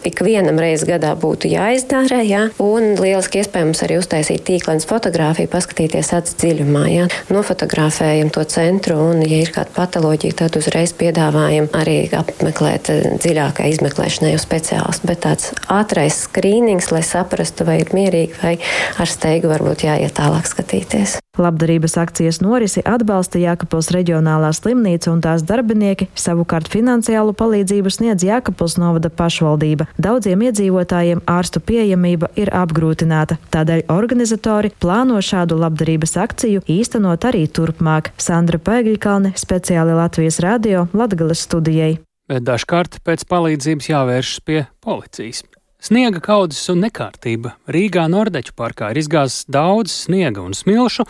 [0.08, 6.12] ikvienam reiz gadā būtu jāizdara, jā, un lieliski iespējams arī uztaisīt arī tīklens fotografiju, paskatīties
[6.14, 6.84] acis dziļumā.
[6.92, 7.06] Ja?
[7.30, 13.72] Nofotografējam to centru, un, ja ir kāda patoloģija, tad uzreiz piedāvājam arī apmeklēt eh, dziļākai
[13.74, 15.08] izmeklēšanai uz speciālistu.
[15.08, 18.58] Bet tāds ātrais skrīnings, lai saprastu, vai ir mierīgi, vai
[18.98, 21.18] ar steigu varbūt jāiet tālāk skatīties.
[21.38, 28.78] Labdarības akcijas norisi atbalsta Jākapils reģionālā slimnīca un tās darbinieki, savukārt finansiālu palīdzību sniedz Jākapils
[28.80, 29.88] novada pašvaldība.
[29.98, 38.12] Daudziem iedzīvotājiem ārstu pieejamība ir apgrūtināta, tādēļ organizatori plāno šādu labdarības akciju īstenot arī turpmāk.
[38.18, 41.96] Sandra Pēgļkalne speciāli Latvijas radio Latgales studijai.
[42.28, 45.46] Bet dažkārt pēc palīdzības jāvēršas pie policijas.
[45.78, 51.04] Sniega kaudzes un nekārtība Rīgā Nordeķu parkā ir izgāzis daudz sniega un smilšu,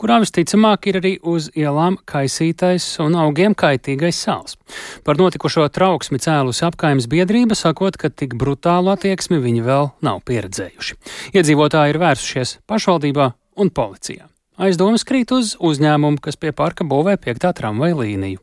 [0.00, 4.56] kurā visticamāk ir arī uz ielām kaisītais un augiem kaitīgais sāls.
[5.04, 10.96] Par notikušo trauksmi cēlus apkaimes biedrība, sakot, ka tik brutālu attieksmi viņi vēl nav pieredzējuši.
[11.36, 13.28] Iedzīvotāji ir vērsušies pašvaldībā
[13.60, 14.30] un policijā.
[14.56, 18.40] Aizdomas krīt uz uzņēmumu, kas pie parka būvē piektā tramvaja līniju.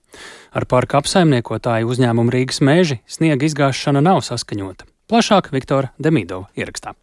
[0.54, 4.91] Ar parka apsaimniekotāju uzņēmumu Rīgas mēži sniega izgāšana nav saskaņota.
[5.12, 6.94] Plašāk Viktora Demidova ierakstā.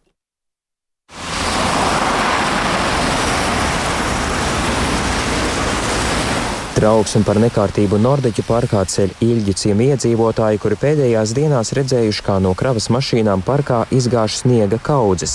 [6.79, 12.53] Trauksmi par nekārtību Nordeķu parkā ceļ Ilģu ciemu iedzīvotāji, kuri pēdējās dienās redzējuši, kā no
[12.55, 15.33] kravas mašīnām parkā izgāž sniega kaudzes.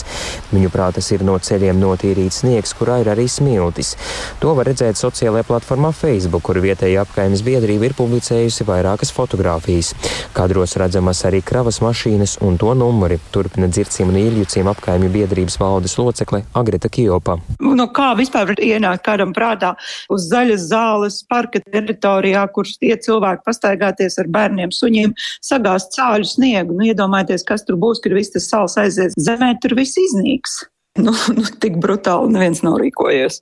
[0.54, 3.90] Viņu prātas ir no ceļiem notīrīts sniegs, kurā ir arī smiltis.
[4.40, 9.92] To var redzēt sociālajā platformā Facebook, kur vietēja apkaimes biedrība ir publicējusi vairākas fotogrāfijas.
[10.32, 13.20] Kadros redzamas arī kravas mašīnas un to numuri.
[13.36, 17.36] Turpina dzircim un ciemu apkaimju biedrības valdes locekle Agrita Kjopa.
[17.60, 19.76] Nu, kā vispār var ienākt kādam prātā
[20.08, 21.20] uz zaļas zāles?
[21.34, 26.78] Parka teritorijā, kur tie cilvēki pastaigāties ar bērniem, suņiem, sagāzt cāļu sniegu.
[26.78, 30.62] Nu, iedomājieties, kas tur būs, kad viss tas sals aizies zemē, tur viss iznīks.
[30.98, 33.40] Nu, nu, tik brutāli neviens nav rīkojies.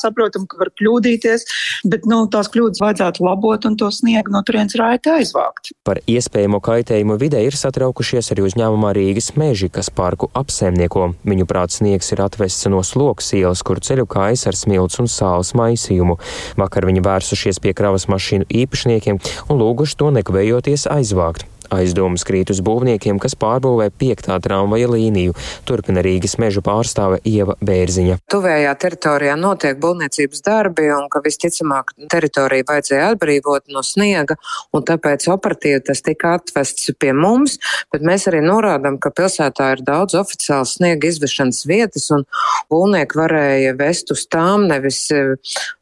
[0.00, 1.44] Saprotam, ka var kļūdīties,
[1.92, 5.70] bet nu, tās kļūdas vajadzētu labot un to sniegu no turienes raiti aizvākt.
[5.86, 11.12] Par iespējamo kaitējumu vidē ir satraukušies arī uzņēmumā Rīgas meži, kas parku apsaimnieko.
[11.30, 15.54] Viņu prāt sniegs ir atvests no sloks ielas, kur ceļu kājas ar smilts un sāls
[15.60, 16.18] maisījumu.
[16.58, 21.46] Vakar viņi vērsušies pie kravas mašīnu īpašniekiem un lūguši to nekavējoties aizvākt.
[21.70, 25.34] Aizdomas krīt uz būvniekiem, kas pārbūvē piektā tramvaja līniju,
[25.68, 28.18] turpina Rīgas meža pārstāve Ieva Bērziņa.
[28.32, 34.36] Tuvējā teritorijā notiek būvniecības darbi, un ka visticamāk teritoriju vajadzēja atbrīvot no sniega,
[34.74, 37.58] un tāpēc operatīvi tas tika atvests pie mums,
[37.92, 42.26] bet mēs arī norādām, ka pilsētā ir daudz oficiāls sniega izvešanas vietas, un
[42.72, 45.06] būvnieki varēja vest uz tām nevis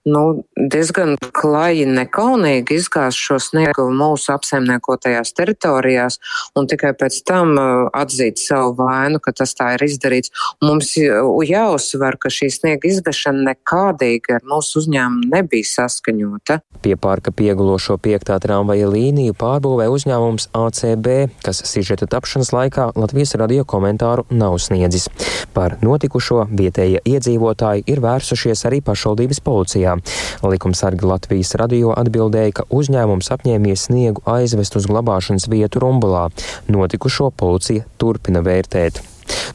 [0.09, 0.22] nu,
[0.57, 6.19] diezgan klaji nekaunīgi izgāzt šo sniegu mūsu apsaimniekotajās teritorijās teritorijās
[6.57, 10.31] un tikai pēc tam uh, atzīt savu vainu, ka tas tā ir izdarīts.
[10.62, 16.61] Mums jāuzsver, ka šī sniega izvešana nekādīgi ar mūsu uzņēmumu nebija saskaņota.
[16.83, 21.09] Pie parka piegulošo piektā tramvaja līniju pārbūvē uzņēmums ACB,
[21.45, 25.09] kas sižeta tapšanas laikā Latvijas radio komentāru nav sniedzis.
[25.55, 29.97] Par notikušo vietējie iedzīvotāji ir vērsušies arī pašvaldības policijā.
[30.47, 36.29] Likumsargi Latvijas radio atbildēja, ka uzņēmums apņēmies sniegu aizvest uz glabāšanas vietu vietu Rumbulā.
[36.73, 39.03] Notikušo policija turpina vērtēt.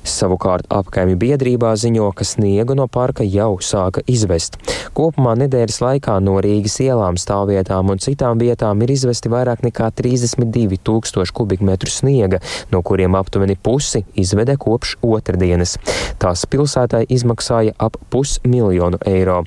[0.04, 4.58] Savukārt apkaimju biedrībā ziņo, ka sniegu no parka jau sāka izvest.
[4.94, 10.82] Kopumā nedēļas laikā no Rīgas ielām, stāvvietām un citām vietām ir izvesti vairāk nekā 32
[10.84, 12.42] tūkstoši kubikmetru sniega,
[12.74, 15.78] no kuriem aptuveni pusi izvede kopš otrdienas.
[16.22, 19.44] Tās pilsētai izmaksāja ap pusmiljonu eiro.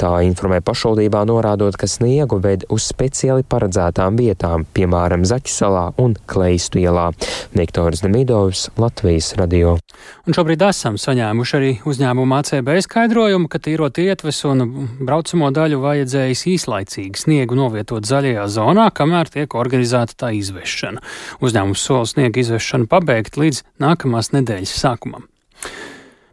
[0.00, 6.18] Tā informē pašvaldībā norādot, ka sniegu ved uz speciāli paredzētām vietām, piemēram, Zaķu salā un
[6.30, 7.08] Kleistu ielā.
[7.56, 9.63] Viktors Demidovs, Latvijas radio.
[10.24, 14.64] Un šobrīd esam saņēmuši arī uzņēmumu ACB skaidrojumu, ka tīrot ietves un
[15.00, 21.02] braucamo daļu vajadzējis īslaicīgi sniegu novietot zaļajā zonā, kamēr tiek organizēta tā izvešana.
[21.44, 25.28] Uzņēmums sola sniega izvešanu pabeigt līdz nākamās nedēļas sākumam.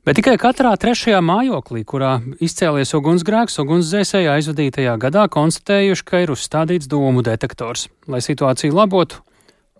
[0.01, 6.89] Bet tikai katrā trešajā mājoklī, kurā izcēlies ugunsgrēks, ugunsdzēsēji aizvadītajā gadā konstatējuši, ka ir uzstādīts
[6.89, 7.85] dūmu detektors.
[8.09, 9.19] Lai situāciju labotu,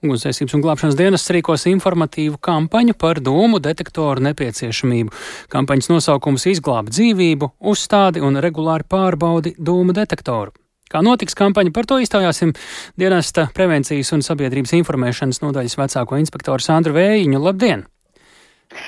[0.01, 5.13] Ugunsdzēsības un glābšanas dienas rīkos informatīvu kampaņu par dūmu detektoru nepieciešamību.
[5.53, 10.55] Kampaņas nosaukums izglāb dzīvību, uzstādi un regulāri pārbaudi dūmu detektoru.
[10.89, 12.55] Kā notiks kampaņa, par to iztaujāsim
[12.99, 17.37] dienesta prevencijas un sabiedrības informēšanas nodaļas vecāko inspektoru Sandru Vējiņu.
[17.45, 17.85] Labdien!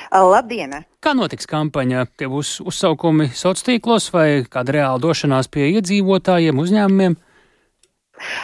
[0.10, 0.74] Labdien!
[1.04, 2.08] Kā notiks kampaņa?
[2.18, 7.20] Tie būs uzsaukumi sociālos tīklos vai kāda reāla došanās pie iedzīvotājiem, uzņēmumiem?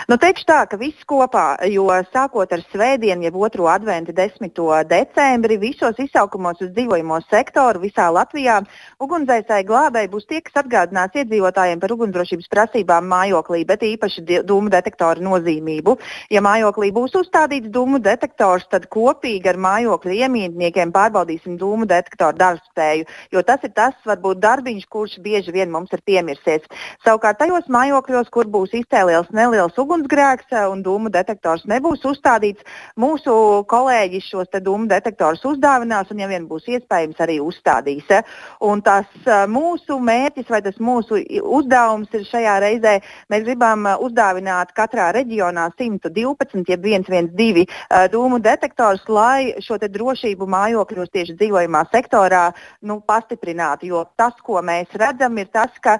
[0.09, 4.49] Nu, teikšu tā, ka viss kopā, jo sākot ar svētdienu, jeb otro adventu 10.
[4.89, 8.55] decembri, visos izsaukumos uz dzīvojamo sektoru visā Latvijā
[8.97, 15.21] ugunsdzēsēji glābēji būs tie, kas atgādinās iedzīvotājiem par ugunsdrošības prasībām mājoklī, bet īpaši dūmu detektoru
[15.27, 15.95] nozīmību.
[16.33, 23.05] Ja mājoklī būs uzstādīts dūmu detektors, tad kopīgi ar mājokļa iemītniekiem pārbaudīsim dūmu detektoru darbspēju,
[23.37, 26.65] jo tas ir tas varbūt darbiņš, kurš bieži vien mums ir piemirsies.
[27.05, 32.63] Savukārt tajos mājokļos, kur būs izcēlies neliels liels ugunsgrēks eh, un dūmu detektors nebūs uzstādīts.
[32.99, 33.33] Mūsu
[33.69, 38.07] kolēģi šos dūmu detektorus uzdāvinās un, ja vien būs iespējams, arī uzstādīs.
[38.09, 38.23] Eh.
[38.65, 42.95] Un tas eh, mūsu mērķis vai tas mūsu uzdevums ir šajā reizē,
[43.31, 47.65] mēs gribam uzdāvināt katrā reģionā 112, jeb 112
[48.13, 52.49] dūmu detektorus, lai šo drošību mājokļos tieši dzīvojamā sektorā
[52.85, 53.89] nu, pastiprinātu.
[53.89, 55.97] Jo tas, ko mēs redzam, ir tas, ka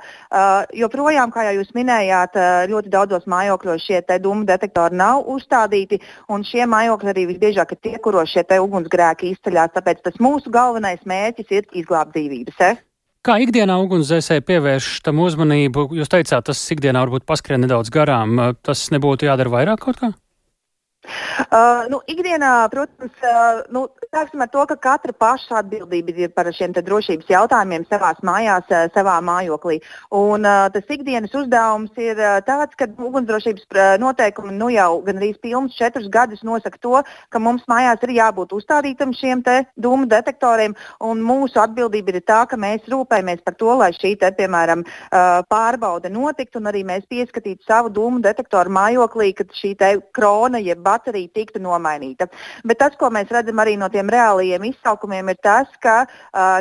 [0.75, 2.37] joprojām, kā jau jūs minējāt,
[2.69, 7.79] ļoti daudzos mājokļos mājokļos šie dūmu detektori nav uzstādīti, un šie mājokļi arī visbiežāk ir
[7.81, 9.73] tie, kuros šie ugunsgrēki izceļās.
[9.73, 12.61] Tāpēc tas mūsu galvenais mērķis ir izglābt dzīvības.
[12.61, 12.79] Eh?
[13.25, 15.89] Kā ikdienā ugunsdzēsēji pievērš tam uzmanību?
[15.97, 18.39] Jūs teicāt, tas ikdienā varbūt paskrien nedaudz garām.
[18.63, 20.13] Tas nebūtu jādara vairāk kaut kā?
[21.49, 26.49] Uh, nu, ikdienā, protams, uh, nu, sāksim ar to, ka katra paša atbildība ir par
[26.51, 29.77] šiem drošības jautājumiem savā mājās, uh, savā mājoklī.
[30.11, 35.39] Un, uh, tas ikdienas uzdevums ir uh, tāds, ka ugunsdrošības uh, noteikumi nu, jau gandrīz
[35.39, 36.99] pilnus četrus gadus nosaka to,
[37.31, 39.45] ka mums mājās ir jābūt uzstādītam šiem
[39.79, 40.75] dūmu detektoriem.
[40.99, 46.11] Mūsu atbildība ir tā, ka mēs rūpējamies par to, lai šī te, piemēram, uh, pārbaude
[46.11, 49.73] notiktu un arī mēs pieskatītu savu dūmu detektoru mājoklī, kad šī
[50.11, 52.27] krona jeb baterija tiktu nomainīta.
[52.67, 56.01] Bet tas, ko mēs redzam arī no tiem reālajiem izsaukumiem, ir tas, ka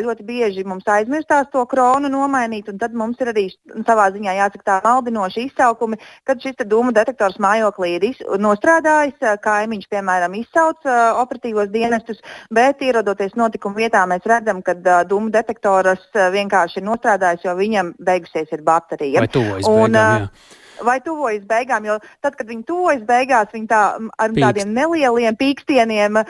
[0.04, 3.46] ļoti bieži mums aizmirstās to kronu nomainīt, un tad mums ir arī
[3.86, 8.06] savā ziņā jāsaka tā maldinoši izsaukumi, kad šis dūmu detektors mājoklī ir
[8.42, 10.86] nostrādājis, kaimiņš, piemēram, izsauc
[11.22, 12.22] operatīvos dienestus,
[12.54, 14.76] bet ierodoties notikumu vietā, mēs redzam, ka
[15.08, 19.24] dūmu detektors vienkārši ir nostrādājis, jo viņam beigusies ir baterija.
[19.24, 21.86] Vai tuvojas beigām, jā vai tuvojas beigām.
[21.88, 24.44] Jo tad, kad viņi tuvojas beigās, viņi tā, ar Pīkst.
[24.44, 26.26] tādiem nelieliem pīkstieniem uh,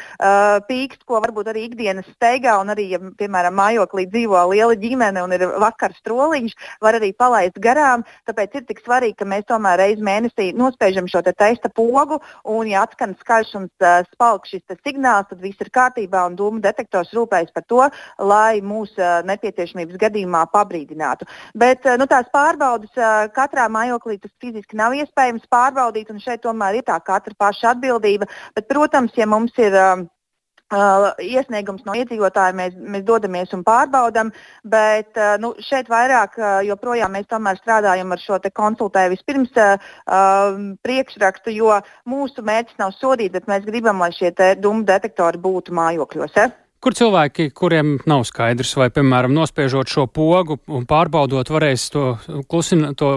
[0.69, 5.35] pīkst, ko varbūt arī ikdienas steigā, un arī, ja, piemēram, mājoklī dzīvo liela ģimene un
[5.37, 8.05] ir vakars troliņš, var arī palaist garām.
[8.29, 12.69] Tāpēc ir tik svarīgi, ka mēs tomēr reizi mēnesī nospiežam šo te testa pogu, un,
[12.71, 17.13] ja atskan skaļš un uh, spalks šis signāls, tad viss ir kārtībā, un dūmu detektors
[17.17, 17.83] rūpējas par to,
[18.19, 21.29] lai mūsu uh, nepieciešamības gadījumā pabrīdinātu.
[21.59, 26.45] Bet uh, nu, tās pārbaudas uh, katrā mājoklī tas fiziski nav iespējams pārbaudīt, un šeit
[26.45, 28.29] tomēr ir tā katra paša atbildība.
[28.57, 30.07] Bet, protams, ja mums ir uh,
[30.69, 34.29] Uh, iesniegums no iedzīvotāja mēs, mēs dodamies un pārbaudām,
[34.69, 37.25] bet uh, nu, šeit vairāk uh, joprojām mēs
[37.63, 39.81] strādājam ar šo konsultēju vispirms uh,
[40.85, 41.73] priekšrakstu, jo
[42.05, 46.37] mūsu mērķis nav sodīt, bet mēs gribam, lai šie dūmu detektori būtu mājokļos.
[46.37, 46.53] Eh?
[46.79, 52.05] Kur cilvēki, kuriem nav skaidrs, vai, piemēram, nospiežot šo pogu un pārbaudot, varēs to,
[52.47, 53.17] klusin, to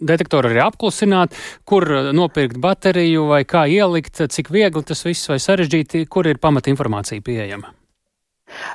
[0.00, 6.08] detektoru arī apklusināt, kur nopirkt bateriju vai kā ielikt, cik viegli tas viss vai sarežģīti,
[6.10, 7.70] kur ir pamatinformācija pieejama?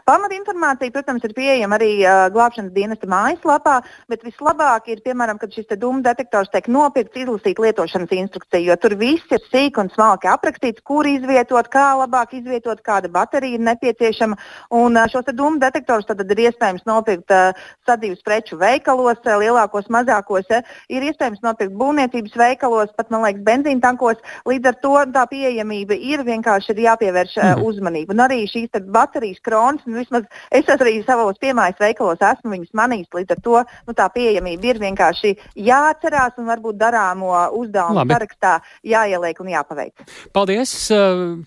[0.05, 3.79] Pamatinformācija, protams, ir pieejama arī uh, glābšanas dienesta mājaslapā,
[4.11, 8.95] bet vislabāk ir, piemēram, kad šis dūmu detektors tiek nopirkts, izlasīt lietošanas instrukciju, jo tur
[8.99, 14.39] viss ir sīk un smalki aprakstīts, kur izvietot, kā labāk izvietot, kāda baterija ir nepieciešama.
[14.75, 19.89] Un uh, šos dūmu detektorus tad ir iespējams nopirkt uh, sadzīves preču veikalos, uh, lielākos,
[19.93, 20.49] mazākos.
[20.49, 24.21] Uh, ir iespējams nopirkt būvniecības veikalos, pat, man liekas, benzīna tankos.
[24.47, 28.15] Līdz ar to tā pieejamība ir vienkārši ir jāpievērš uh, uzmanība.
[28.15, 33.09] Un arī šīs baterijas kronas, nu, vismaz es arī savos piemājas veikalos esmu viņus manījis.
[33.15, 35.33] Līdz ar to nu, tā pieejamība ir vienkārši
[35.67, 38.15] jāatcerās un varbūt darāmo uzdevumu Labi.
[38.15, 38.53] sarakstā
[38.87, 40.05] jāieliek un jāpaveic.
[40.35, 40.75] Paldies!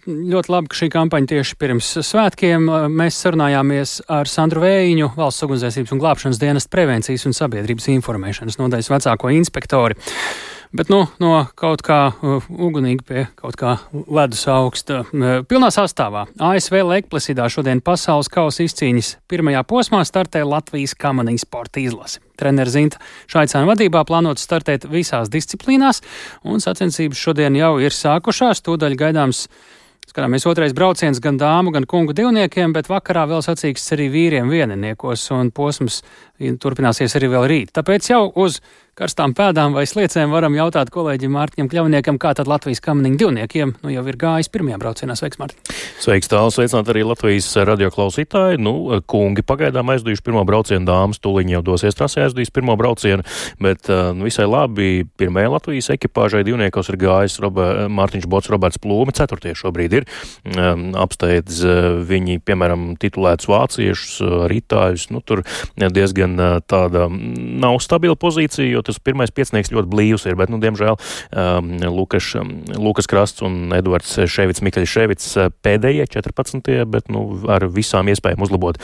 [0.06, 5.94] Ļoti labi, ka šī kampaņa tieši pirms svētkiem mēs sarunājāmies ar Sandru Vējiņu, valsts ugunsdzēsības
[5.94, 9.98] un glābšanas dienas prevencijas un sabiedrības informēšanas nodaļas vecāko inspektori.
[10.72, 13.78] Bet nu, no kaut kā uh, ugunīga pie kaut kā
[14.12, 15.00] ledus augsta.
[15.08, 21.80] Uh, pilnā sastāvā ASV Lekplasidā šodien pasaules kausa izcīņas pirmajā posmā startē Latvijas kamaniņu sporta
[21.80, 22.20] izlase.
[22.38, 23.00] Treneris Zinta
[23.32, 26.02] Šaicāna vadībā plānots startēt visās disciplīnās,
[26.44, 28.60] un sacensības šodien jau ir sākušās.
[28.68, 29.46] Tūdaļ gaidāms
[30.08, 35.26] Skatāmies otrais brauciens gan dāmu, gan kungu divniekiem, bet vakarā vēl sacīks arī vīriem vieniniekos,
[35.36, 35.98] un posms
[36.62, 37.74] turpināsies arī vēl rīt.
[37.76, 38.56] Tāpēc jau uz
[38.98, 43.92] karstām pēdām vai sliecēm varam jautāt kolēģim Mārtiņam Kļavniekam, kā tad Latvijas kamaniņu divniekiem nu,
[43.92, 45.14] jau ir gājis pirmajā braucienā.
[45.18, 45.76] Sveiks, Mārtiņ!
[46.02, 48.58] Sveiks, tāls, sveicināt arī Latvijas radio klausītāji.
[48.62, 48.74] Nu,
[49.10, 53.26] kungi pagaidām aizdujuši pirmo braucienu, dāmas tuliņi jau dosies trasē aizdījis pirmo braucienu,
[53.62, 59.14] bet nu, visai labi pirmajā Latvijas ekipāžai divniekos ir gājis Robert, Mārtiņš Bots, Roberts Plūme,
[59.14, 60.08] ceturtie šobrīd ir.
[60.98, 61.62] Apsteidz
[62.08, 64.18] viņi, piemēram, titulētus vāciešus,
[64.50, 65.44] ritājus, nu, tur
[65.78, 70.96] diezgan tāda nav stabila pozīcija, jo tas pirmais piecinieks ļoti blīvs ir, bet, nu, diemžēl
[70.98, 72.32] um, Lukas,
[72.76, 75.32] Lukas Krasts un Edvards Ševits, Mikaļs Ševits
[75.64, 76.72] pēdējie 14.
[76.90, 78.80] bet, nu, ar visām iespējām uzlabot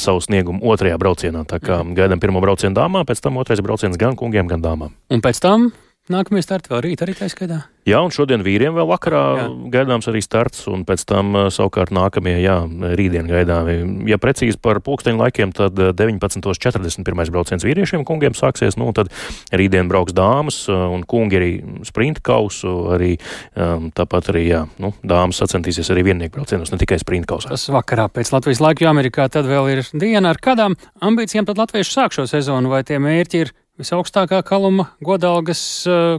[0.00, 1.44] savu sniegumu otrajā braucienā.
[1.48, 4.94] Tā kā gaidām pirmo braucienu dāmām, pēc tam otrais brauciens gan kungiem, gan dāmām.
[5.10, 5.70] Un pēc tam
[6.12, 7.64] nākamie starti vēl rīt arī tā skaitā?
[7.88, 9.44] Jā, un šodien vīriem vēl vakarā jā.
[9.72, 13.76] gaidāms arī starts, un pēc tam savukārt nākamie, jā, rītdien gaidāmi.
[14.10, 17.32] Ja precīzi par pulksteņu laikiem, tad 19.41.
[17.32, 19.08] brauciens vīriešiem kungiem sāksies, nu, tad
[19.56, 21.50] rītdien brauks dāmas, un kungi arī
[21.88, 23.14] sprinta kausu, arī
[23.56, 27.54] tāpat arī, jā, nu, dāmas sacensties arī viennieku braucienos, ne tikai sprinta kausā.
[27.54, 31.58] Tas vakarā pēc Latvijas laika, jo Amerikā tad vēl ir diena ar kādām ambīcijām tad
[31.64, 35.62] latvieši sāk šo sezonu, vai tie mērķi ir visaugstākā kaluma godalgas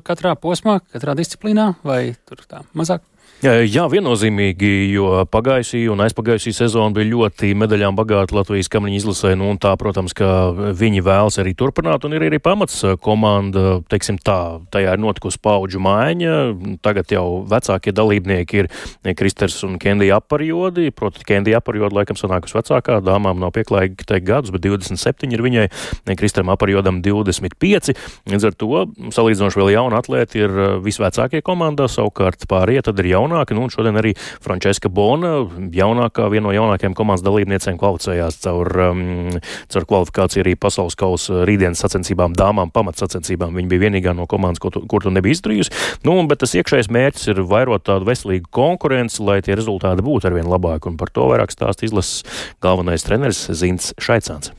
[0.08, 3.06] katrā posmā, katrā disciplīnā, vai tur tā mazāk?
[3.42, 9.48] Jā, viennozīmīgi, jo pagājusī un aizpagājusī sezona bija ļoti medaļām bagāta Latvijas kamaniņu izlasē, nu
[9.58, 10.28] tā, protams, ka
[10.78, 15.82] viņi vēlas arī turpināt, un ir arī pamats komanda, teiksim tā, tajā ir notikusi paudžu
[15.82, 16.36] maiņa,
[16.86, 18.70] tagad jau vecākie dalībnieki ir
[19.18, 24.54] Kristers un Kendija aparjodi, proti Kendija aparjodi laikam sanākus vecākā, dāmām nav pieklājīgi teikt gadus,
[24.54, 25.66] bet 27 ir viņai,
[26.14, 27.96] Kristeram aparjodam 25,
[28.30, 28.86] līdz ar to
[29.18, 30.56] salīdzinoši vēl jauni atlēti ir
[30.86, 33.58] visvecākie komandā, savukārt pārējie tad ir jauni jaunāki.
[33.58, 34.14] Nu, šodien arī
[34.44, 35.46] Frančiska Bona,
[35.76, 39.04] jaunākā, viena no jaunākajām komandas dalībniecēm, kvalificējās caur, um,
[39.72, 43.56] caur kvalifikāciju arī pasaules kausa rītdienas sacensībām, dāmām pamatsacensībām.
[43.58, 45.76] Viņa bija vienīgā no komandas, kur, kur to nebija izdarījusi.
[46.08, 50.50] Nu, bet tas iekšējais mērķis ir vairot tādu veselīgu konkurenci, lai tie rezultāti būtu arvien
[50.52, 50.92] labāki.
[50.92, 52.26] Un par to vairāk stāst izlases
[52.64, 54.56] galvenais treneris Zints Šaicāns.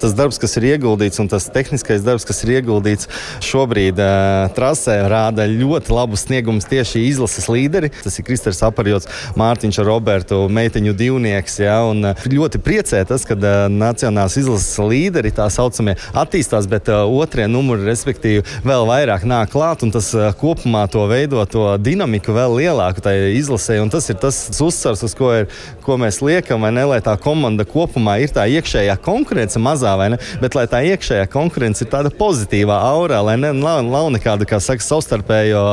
[0.00, 3.08] Tas darbs, kas ir ieguldīts, un tas tehniskais darbs, kas ir ieguldīts
[3.44, 7.90] šobrīd uh, trasē, rāda ļoti labu sniegumu tieši izlases līderi.
[8.00, 11.58] Tas ir Kristers Aparjots, Mārtiņš ar Robertu, meiteņu divnieks.
[11.60, 16.88] Ja, un, uh, ļoti priecē tas, ka uh, nacionālās izlases līderi tā saucamie attīstās, bet
[16.88, 21.66] uh, otrie numuri, respektīvi, vēl vairāk nāk klāt, un tas uh, kopumā to veido to
[21.76, 23.76] dinamiku vēl lielāku tajā izlasē.
[23.92, 25.52] Tas ir tas uzsvars, uz ko, ir,
[25.90, 30.20] ko mēs liekam, ne, lai tā komanda kopumā ir tā iekšējā konkurence mazā vai ne?
[30.42, 34.60] Bet lai tā iekšējā konkurence ir tāda pozitīvā aurā, lai ne, nav, nav nekāda, kā
[34.62, 35.64] saka, savstarpējo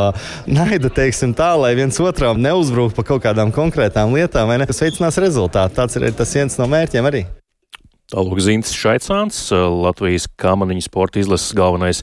[0.50, 4.70] naida, teiksim tā, lai viens otram neuzbrūk pa kaut kādām konkrētām lietām, vai ne?
[4.70, 5.78] Tas veicinās rezultātu.
[5.78, 7.28] Tāds ir tas viens no mērķiem arī.
[8.08, 11.98] Tālāk Zīns Šaicāns, Latvijas kamaniņu sporta izlases galvenais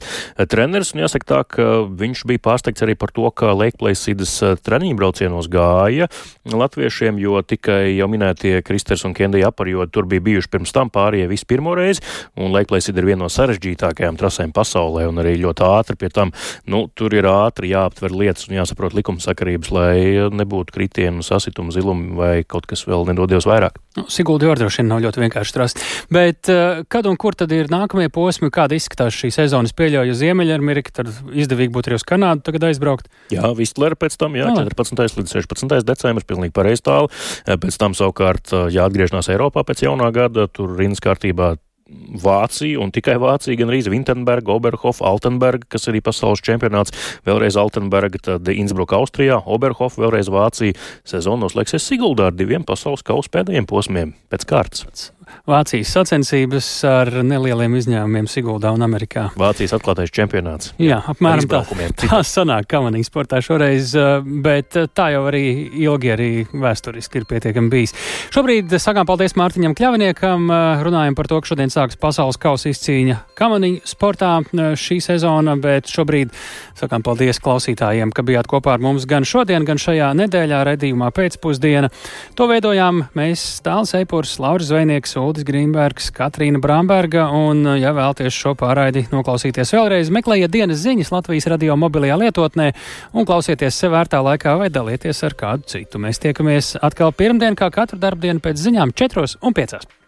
[0.51, 0.91] treneris.
[0.93, 6.05] Un jāsaka tā, ka viņš bija pārsteigts arī par to, ka Lakeplace'idas treniņu braucienos gāja
[6.45, 11.25] latviešiem, jo tikai jau minētie Kristers un Kendija aparjodi tur bija bijuši pirms tam pārējie
[11.31, 12.05] visi pirmo reizi.
[12.37, 16.35] Un Lakeplace'ida ir viena no sarežģītākajām trasēm pasaulē un arī ļoti ātri pie tam.
[16.69, 19.97] Nu, tur ir ātri jāaptver lietas un jāsaprot likumsakarības, lai
[20.29, 23.81] nebūtu kritienu, sasitumu, zilumu vai kaut kas vēl nedodies vairāk.
[23.97, 25.83] Nu, Siguldi arī droši vien nav ļoti vienkārši trast.
[26.13, 26.49] Bet
[26.91, 29.69] kad un kur tad ir nākamie posmi, kāda izskatās šī sezona?
[29.69, 33.11] Es pieļauju Ziemeļamerika, tad izdevīgi būtu arī uz Kanādu tagad aizbraukt.
[33.33, 35.19] Jā, Vistlera pēc tam, jā, 14.
[35.19, 35.77] līdz 16.
[35.87, 37.11] decembris, pilnīgi pareizi tālu.
[37.45, 43.53] Pēc tam savukārt jāatgriežas Eiropā pēc jaunā gada, tur rindas kārtībā Vācija un tikai Vācija,
[43.59, 46.95] gan arī Vinterberga, Oberhof, Altenberga, kas arī pasaules čempionāts,
[47.27, 50.73] vēlreiz Altenberga, tad Innsbruck, Austrijā, Oberhof, vēlreiz Vācija.
[51.05, 55.11] Sezona noslēgsies Siguldā ar diviem pasaules kausa pēdējiem posmiem pēc kārtas.
[55.49, 59.27] Vācijas sacensības ar nelieliem izņēmumiem Siguldā un Amerikā.
[59.39, 60.73] Vācijas atklātais čempionāts.
[60.81, 61.63] Jā, apmēram tā.
[62.05, 65.43] Tā sanāk kamanīgi sportā šoreiz, eh, bet eh, tā jau arī
[65.85, 67.95] ilgi arī vēsturiski ir pietiekami bijis.
[68.33, 73.19] Šobrīd sakām paldies Mārtiņam Kļaviniekam, eh, runājam par to, ka šodien sāks pasaules kausa izcīņa
[73.37, 74.33] kamaniņu sportā
[74.79, 76.33] šī sezona, bet šobrīd
[76.77, 81.91] sakām paldies klausītājiem, ka bijāt kopā ar mums gan šodien, gan šajā nedēļā redījumā pēcpusdiena.
[82.35, 88.55] To veidojām mēs Tāls Eipurs, Lauris Zvejnieks, Uldis Grīmbergs, Katrīna Bramberga, un, ja vēlties šo
[88.59, 92.71] pārraidi noklausīties vēlreiz, meklējiet dienas ziņas Latvijas radio mobilajā lietotnē
[93.13, 96.01] un klausieties sev vērtā laikā vai dalieties ar kādu citu.
[96.01, 100.04] Mēs tiekamies atkal pirmdien, kā katru darbdienu pēc ziņām 4 un 5.